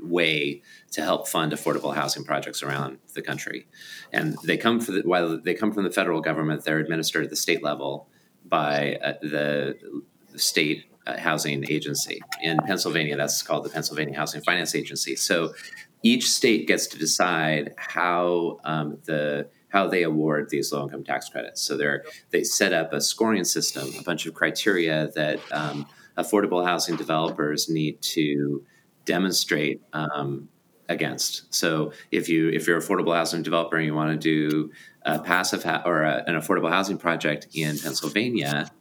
[0.01, 3.67] way to help fund affordable housing projects around the country,
[4.11, 7.29] and they come for the, while they come from the federal government, they're administered at
[7.29, 8.07] the state level
[8.43, 9.77] by uh, the
[10.35, 12.21] state uh, housing agency.
[12.41, 15.15] In Pennsylvania, that's called the Pennsylvania Housing Finance Agency.
[15.15, 15.53] So
[16.03, 21.27] each state gets to decide how um, the how they award these low income tax
[21.27, 21.61] credits.
[21.61, 25.87] So they're they set up a scoring system, a bunch of criteria that um,
[26.17, 28.63] affordable housing developers need to
[29.05, 30.49] demonstrate um,
[30.89, 31.53] against.
[31.53, 34.71] So if you if you're an affordable housing developer and you want to do
[35.03, 38.71] a passive ha- or a, an affordable housing project in Pennsylvania,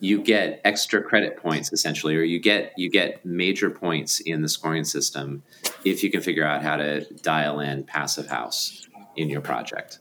[0.00, 4.48] you get extra credit points essentially, or you get you get major points in the
[4.48, 5.42] scoring system
[5.84, 9.98] if you can figure out how to dial in passive house in your project.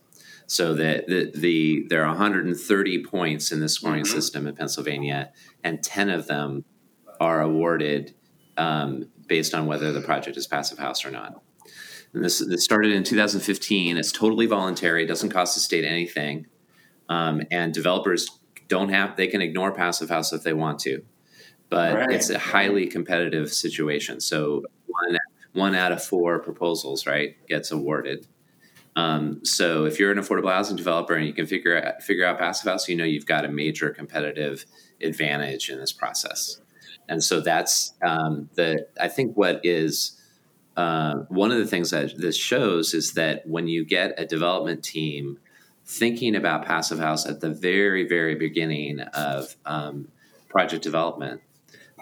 [0.48, 4.08] So that the, the there are 130 points in the scoring Mhm.
[4.08, 5.32] system in Pennsylvania,
[5.64, 6.66] and 10 of them
[7.20, 8.16] are awarded
[8.58, 11.42] um, based on whether the project is passive house or not.
[12.14, 13.98] And this, this started in 2015.
[13.98, 15.04] It's totally voluntary.
[15.04, 16.48] It doesn't cost the state anything.
[17.08, 18.28] Um, and developers
[18.68, 21.04] don't have, they can ignore passive house if they want to.
[21.70, 22.12] But Right.
[22.12, 24.20] it's a highly competitive situation.
[24.20, 25.18] So one,
[25.54, 28.28] one out of four proposals, right, gets awarded.
[28.96, 32.40] Um, so if you're an affordable housing developer and you can figure out, figure out
[32.40, 34.66] passive house, you know you've got a major competitive
[35.02, 36.60] advantage in this process.
[37.10, 40.18] And so that's um, the I think what is
[40.78, 44.84] uh, one of the things that this shows is that when you get a development
[44.84, 45.40] team
[45.86, 50.08] thinking about passive house at the very very beginning of um,
[50.48, 51.42] project development,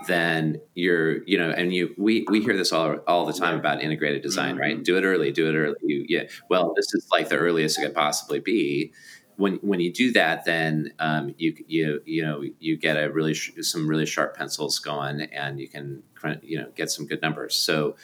[0.07, 3.81] then you're you know and you we we hear this all all the time about
[3.81, 4.83] integrated design, right?
[4.83, 5.75] Do it early, do it early.
[5.81, 8.91] You, yeah, well, this is like the earliest it could possibly be
[9.38, 13.33] when when you do that, then um, you you you know you get a really
[13.33, 16.03] sh- some really sharp pencils going, and you can
[16.41, 17.55] you know get some good numbers.
[17.55, 17.95] So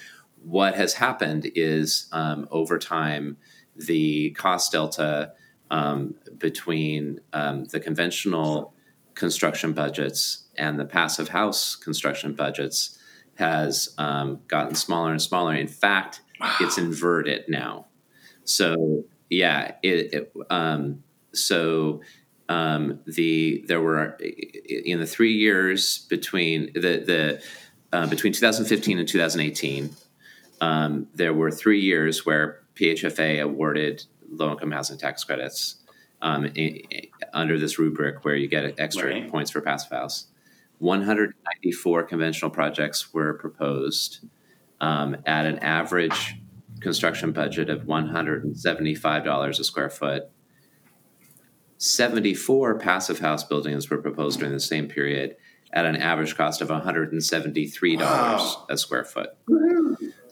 [0.44, 3.38] what has happened is um, over time
[3.76, 5.34] the cost delta
[5.72, 8.74] um, between um, the conventional
[9.16, 13.00] construction budgets and the passive house construction budgets
[13.36, 15.56] has um, gotten smaller and smaller.
[15.56, 16.22] In fact,
[16.60, 17.88] it's inverted now.
[18.44, 21.04] So yeah, it, it um,
[21.34, 22.02] so
[22.50, 24.18] um, the there were
[24.68, 27.42] in the three years between the the
[27.92, 29.90] uh, between 2015 and 2018,
[30.62, 35.76] um, there were three years where PHFA awarded low income housing tax credits
[36.22, 39.30] um, i- i- under this rubric where you get extra Right.
[39.30, 40.26] points for passive house.
[40.80, 44.26] 194 conventional projects were proposed
[44.82, 46.36] um, at an average
[46.82, 50.24] construction budget of $175 a square foot.
[51.88, 55.36] 74 passive house buildings were proposed during the same period
[55.74, 58.66] at an average cost of $173 Wow.
[58.70, 59.32] a square foot.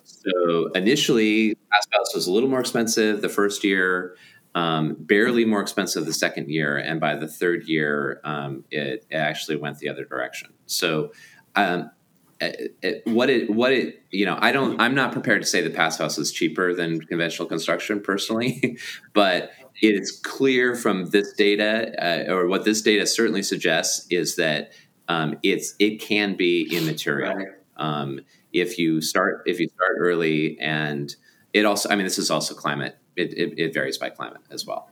[0.05, 4.15] So initially, passive house was a little more expensive the first year,
[4.55, 9.15] um, barely more expensive the second year, and by the third year, um, it, it
[9.15, 10.53] actually went the other direction.
[10.67, 11.11] So,
[11.55, 11.91] um,
[12.39, 15.61] it, it- what it what it you know I don't I'm not prepared to say
[15.61, 18.77] the passive house is cheaper than conventional construction personally,
[19.13, 19.51] but
[19.81, 24.71] it's clear from this data uh, or what this data certainly suggests is that
[25.07, 27.35] um, it's it can be immaterial.
[27.35, 27.47] Right.
[27.77, 28.21] um,
[28.53, 31.15] if you start if you start early and
[31.53, 32.97] it also i mean this is also climate.
[33.17, 34.89] It, it, it varies by climate as well.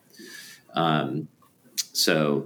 [0.73, 1.29] Um,
[1.93, 2.45] so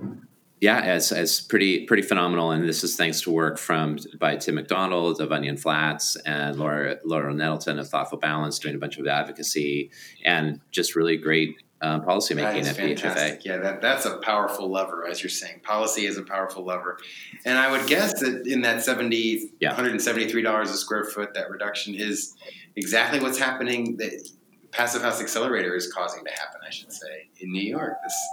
[0.62, 2.52] yeah it's, it's pretty pretty phenomenal.
[2.52, 6.98] And this is thanks to work from by tim mcdonald of onion flats and laura
[7.06, 9.92] laura nettleton of thoughtful balance doing a bunch of advocacy
[10.26, 13.46] and just really great um, policy That making is at phfa fantastic.
[13.46, 15.60] Yeah, that, that's a powerful lever, as you're saying.
[15.64, 16.98] Policy is a powerful lever.
[17.46, 19.76] And I would guess that in that 70 Yeah.
[19.76, 22.36] $173 a square foot, that reduction is
[22.78, 24.30] exactly what's happening that
[24.72, 27.94] Passive House Accelerator is causing to happen, I should say, in New York.
[28.02, 28.28] This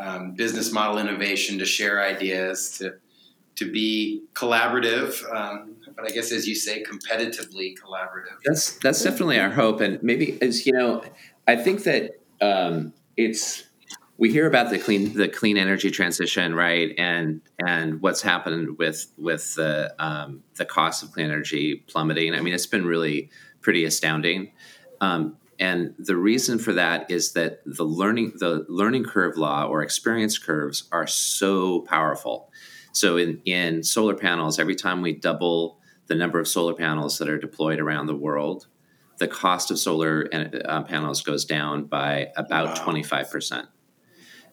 [0.00, 2.94] um, business model innovation to share ideas, to
[3.56, 8.38] to be collaborative, um, but I guess as you say, competitively collaborative.
[8.44, 11.02] That's that's definitely our hope, and maybe as you know,
[11.46, 13.64] I think that um, it's
[14.16, 16.94] we hear about the clean the clean energy transition, right?
[16.98, 22.34] And and what's happened with with the um, the cost of clean energy plummeting.
[22.34, 23.30] I mean, it's been really
[23.60, 24.52] pretty astounding.
[25.00, 29.82] Um, and the reason for that is that the learning the learning curve law or
[29.82, 32.50] experience curves are so powerful.
[32.92, 37.28] So in, in solar panels, every time we double the number of solar panels that
[37.28, 38.66] are deployed around the world,
[39.18, 43.66] the cost of solar uh, panels goes down by about twenty five percent.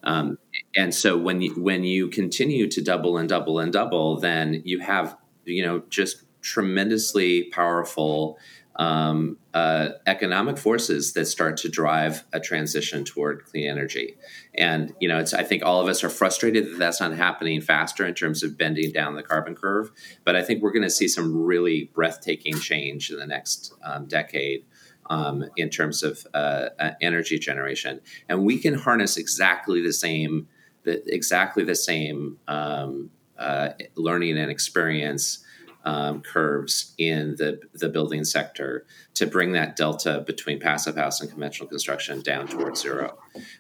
[0.04, 0.38] Um,
[0.76, 4.80] and so when you, when you continue to double and double and double, then you
[4.80, 8.38] have you know just tremendously powerful
[8.78, 14.18] um, uh, economic forces that start to drive a transition toward clean energy.
[14.54, 17.62] And you know, it's I think all of us are frustrated that that's not happening
[17.62, 19.92] faster in terms of bending down the carbon curve.
[20.26, 24.06] But I think we're going to see some really breathtaking change in the next um,
[24.06, 24.66] decade.
[25.08, 30.48] Um, in terms of uh, uh energy generation, and we can harness exactly the same,
[30.82, 35.45] the, exactly the same um, uh, learning and experience
[35.86, 41.30] um, curves in the, the building sector to bring that delta between passive house and
[41.30, 43.18] conventional construction down towards zero.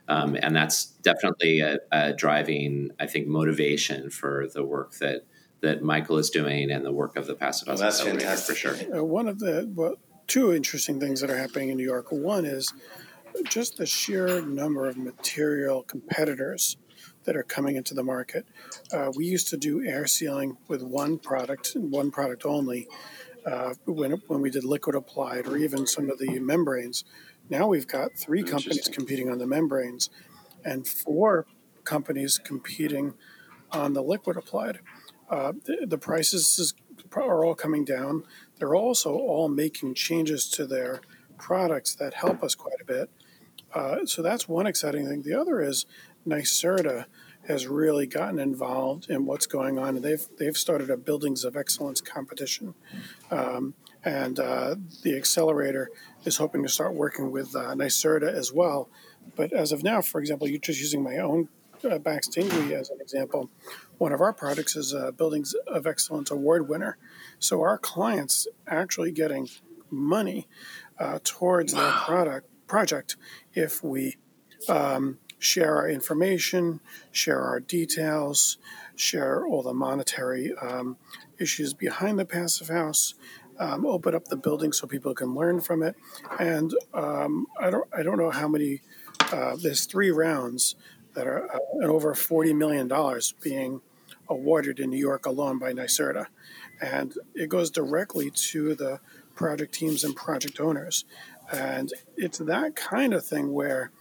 [0.08, 5.26] Um, and that's definitely a, a, driving, I think, motivation for the work that
[5.62, 7.80] that Michael is doing and the work of the passive house.
[7.80, 9.00] Well, that's fantastic for sure.
[9.00, 9.96] Uh, one of the well,
[10.28, 12.12] two interesting things that are happening in New York.
[12.12, 12.74] One is
[13.46, 16.78] just the sheer number of material competitors
[17.26, 18.46] that are coming into the market.
[18.92, 22.88] Uh, we used to do air sealing with one product and one product only
[23.46, 27.04] uh, when, when we did liquid applied or even some of the membranes.
[27.50, 30.10] Now we've got three companies competing on the membranes
[30.64, 31.46] and four
[31.84, 33.14] companies competing
[33.72, 34.80] on the liquid applied.
[35.30, 36.74] Uh, the, the prices
[37.16, 38.24] are all coming down.
[38.58, 41.02] They're also all making changes to their
[41.38, 43.10] products that help us quite a bit.
[43.74, 45.24] Uh, so that's one exciting thing.
[45.24, 45.86] The other is
[46.28, 47.06] NYSERDA
[47.48, 50.02] has really gotten involved in what's going on.
[50.02, 52.74] They've they've started a Buildings of Excellence competition,
[53.30, 55.90] um, and uh, the accelerator
[56.24, 58.90] is hoping to start working with uh, NYSERDA as well.
[59.36, 61.50] But as of now, for example, you're just using my own
[61.84, 63.50] uh, as an example.
[63.98, 66.98] One of our products is a Buildings of Excellence award winner,
[67.40, 69.50] so our clients actually getting
[69.92, 70.48] money
[70.98, 71.82] uh, towards wow.
[71.82, 73.16] their product project
[73.54, 74.18] if we
[74.68, 76.80] um, share our information,
[77.12, 78.58] share our details,
[78.96, 80.98] share all the monetary um,
[81.40, 83.14] issues behind the passive house,
[83.60, 85.96] um, open up the building so people can learn from it.
[86.40, 88.82] And um, I don't I don't know how many.
[89.32, 90.76] Uh, there's three rounds
[91.14, 93.82] that are uh, over forty million dollars being
[94.28, 96.28] awarded in New York alone by NYSERDA,
[96.82, 99.00] and it goes directly to the
[99.36, 101.06] project teams and project owners.
[101.52, 103.92] And it's that kind of thing where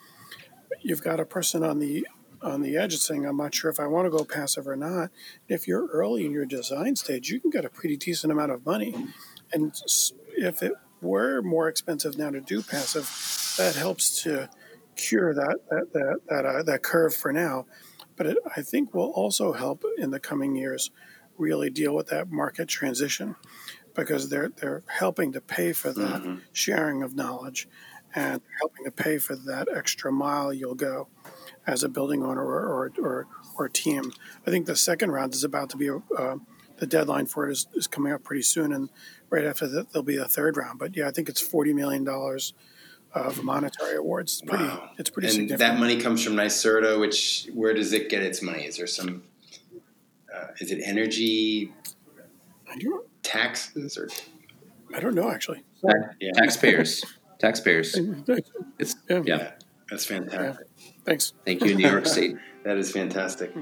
[0.84, 2.06] you've got a person on the
[2.42, 5.10] on the edge saying, I'm not sure if I want to go passive or not.
[5.48, 8.66] If you're early in your design stage, you can get a pretty decent amount of
[8.66, 8.94] money.
[9.50, 9.74] And
[10.36, 13.08] if it were more expensive now to do passive,
[13.56, 14.50] that helps to
[14.94, 17.66] cure that that that that, uh, that curve for now.
[18.16, 20.90] But it, I think will also help in the coming years
[21.36, 23.36] really deal with that market transition
[23.94, 26.36] because they're they're helping to pay for that mm-hmm.
[26.52, 27.68] sharing of knowledge
[28.14, 31.08] and helping to pay for that extra mile you'll go
[31.66, 34.12] as a building owner or or, or, or team.
[34.46, 36.36] I think the second round is about to be uh,
[36.78, 38.90] the deadline for it is, is coming up pretty soon, and
[39.30, 40.78] right after that there'll be a third round.
[40.78, 42.52] But yeah, I think it's forty million dollars
[43.14, 44.40] of monetary awards.
[44.40, 44.64] It's pretty.
[44.64, 44.90] Wow.
[44.98, 45.60] It's pretty and significant.
[45.60, 47.00] that money comes from NYSERDA.
[47.00, 48.64] Which where does it get its money?
[48.64, 49.22] Is there some?
[50.34, 51.72] Uh, is it energy?
[52.68, 54.08] I don't taxes or?
[54.94, 55.62] I don't know actually.
[56.20, 56.30] Yeah.
[56.34, 57.04] Taxpayers.
[57.44, 57.94] Taxpayers.
[58.78, 59.22] It's, yeah.
[59.26, 59.50] yeah.
[59.90, 60.66] That's fantastic.
[60.78, 60.92] Yeah.
[61.04, 61.34] Thanks.
[61.44, 62.36] Thank you, New York State.
[62.64, 63.52] that is fantastic.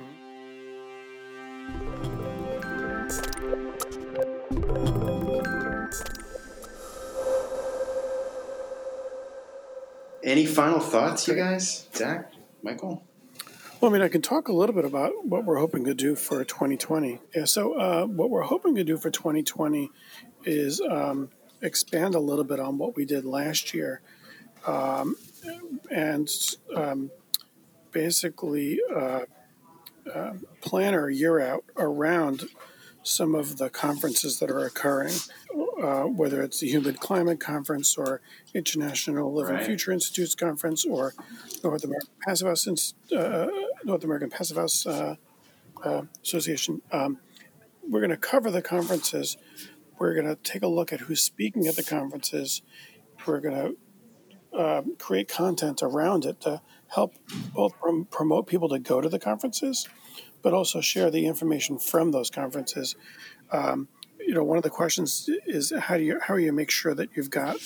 [10.23, 11.89] Any final thoughts, you guys?
[11.93, 13.03] Zack, Michael?
[13.81, 16.15] Well, I mean, I can talk a little bit about what we're hoping to do
[16.15, 17.19] for 2020.
[17.35, 19.91] Yeah, so uh, what we're hoping to do for 2020
[20.45, 21.31] is um,
[21.63, 24.01] expand a little bit on what we did last year
[24.67, 25.17] um,
[25.91, 26.29] and
[26.75, 27.11] um,
[27.93, 29.21] basically uh,
[30.13, 32.45] uh, plan our year out around
[33.03, 35.15] some of the conferences that are occurring,
[35.83, 38.21] uh, whether it's the Human Climate Conference or
[38.55, 39.67] International Living right.
[39.67, 41.15] Future Institutes Conference or
[41.65, 43.49] North American Passive House, uh,
[43.85, 45.17] North American Passive House uh,
[45.85, 46.81] uh, Association.
[46.93, 47.19] Um,
[47.89, 49.37] we're going to cover the conferences
[49.99, 52.63] we're going to take a look at who's speaking at the conferences.
[53.27, 57.15] We're going to uh, create content around it to help
[57.55, 59.89] both prom- promote people to go to the conferences,
[60.43, 62.97] but also share the information from those conferences.
[63.51, 63.89] Um,
[64.19, 66.95] you know, one of the questions is how do you how do you make sure
[66.95, 67.59] that you've got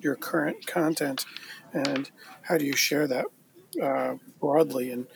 [0.00, 1.24] your current content,
[1.72, 2.10] and
[2.42, 3.26] how do you share that
[3.82, 4.90] uh, broadly?
[4.90, 5.06] And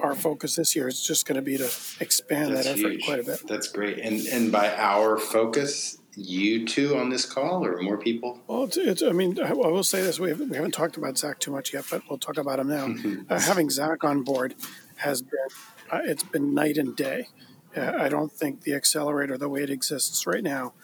[0.00, 1.70] our focus this year is just going to be to
[2.00, 3.04] expand That's that effort huge.
[3.04, 3.46] quite a bit.
[3.46, 3.98] That's great.
[3.98, 8.40] And and by our focus, you two on this call or more people?
[8.46, 11.18] Well, it's, it's I mean, I will say this: we haven't, we haven't talked about
[11.18, 12.94] Zack too much yet, but we'll talk about him now.
[13.34, 14.54] uh, having Zack on board
[14.96, 15.48] has been
[15.90, 17.28] uh, it's been night and day.
[17.76, 20.74] Uh, I don't think the accelerator, the way it exists right now,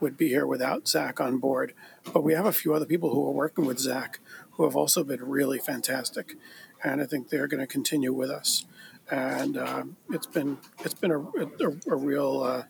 [0.00, 1.72] would be here without Zack on board.
[2.12, 4.20] But we have a few other people who are working with Zack
[4.52, 6.36] who have also been really fantastic,
[6.84, 8.66] and I think they're going to continue with us.
[9.10, 12.62] And um, it's been it's been a, a, a real uh,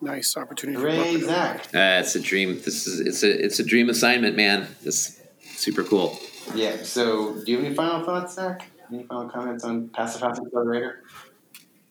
[0.00, 0.78] nice opportunity.
[0.78, 1.28] to work Hooray, them.
[1.28, 1.66] Zack.
[1.74, 2.54] Uh, it's a dream.
[2.64, 4.68] This is it's a it's a dream assignment, man.
[4.84, 6.18] It's super cool.
[6.54, 6.82] Yeah.
[6.82, 8.70] So, do you have any final thoughts, Zack?
[8.90, 11.02] Any final comments on Passive House Accelerator?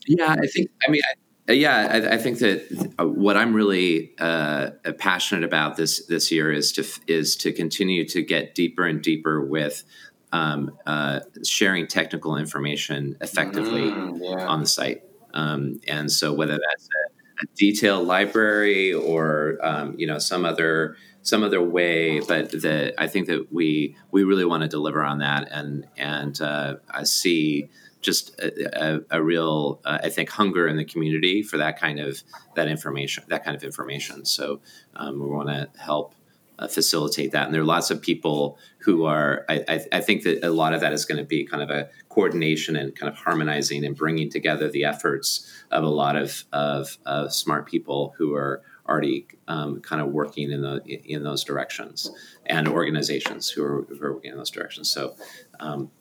[0.08, 0.72] Yeah, I think.
[0.88, 1.02] I mean,
[1.48, 6.32] I, yeah, I, I think that uh, what I'm really uh, passionate about this this
[6.32, 9.84] year is to is to continue to get deeper and deeper with
[10.32, 14.46] um, uh, sharing technical information effectively Mm, yeah.
[14.48, 15.04] on the site.
[15.34, 20.98] Um, and so, whether that's a, a detailed library or um, you know some other
[21.22, 25.20] some other way, but the, I think that we we really want to deliver on
[25.20, 27.70] that, and and uh, I see
[28.02, 32.00] just a, a, a real uh, I think hunger in the community for that kind
[32.00, 32.24] of
[32.56, 34.26] that information that kind of information.
[34.26, 34.62] So
[34.96, 36.16] um, we want to help
[36.60, 37.46] uh, facilitate that.
[37.46, 40.74] And there are lots of people who are, I, I, I think that a lot
[40.74, 43.96] of that is going to be kind of a coordination and kind of harmonizing and
[43.96, 49.28] bringing together the efforts of a lot of, of, of smart people who are already
[49.48, 52.10] um, kind of working in the in those directions
[52.46, 54.90] and organizations who are, who are working in those directions.
[54.90, 55.16] So
[55.60, 55.92] um,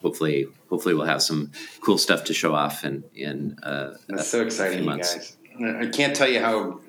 [0.00, 1.50] hopefully, hopefully we'll have some
[1.80, 5.14] cool stuff to show off in in uh, That's so exciting, few you months.
[5.14, 5.36] guys.
[5.58, 6.80] I can't tell you how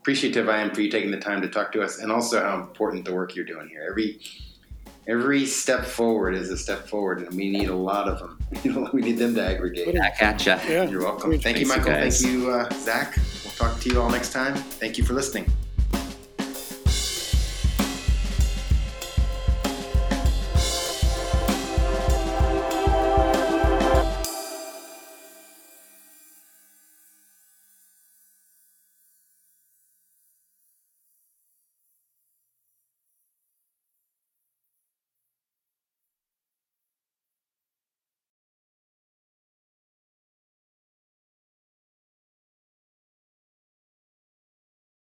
[0.00, 2.58] appreciative I am for you taking the time to talk to us, and also how
[2.60, 3.86] important the work you're doing here.
[3.88, 4.20] Every
[5.06, 8.90] every step forward is a step forward, and we need a lot of them.
[8.92, 9.94] we need them to aggregate.
[9.94, 10.58] back at ya.
[10.66, 10.84] Yeah.
[10.84, 11.30] You're welcome.
[11.38, 11.92] Thank you, Thanks, you Michael.
[11.92, 12.22] guys.
[12.22, 13.16] Thank you, uh, Zack.
[13.44, 14.54] We'll talk to you all next time.
[14.54, 15.46] Thank you for listening.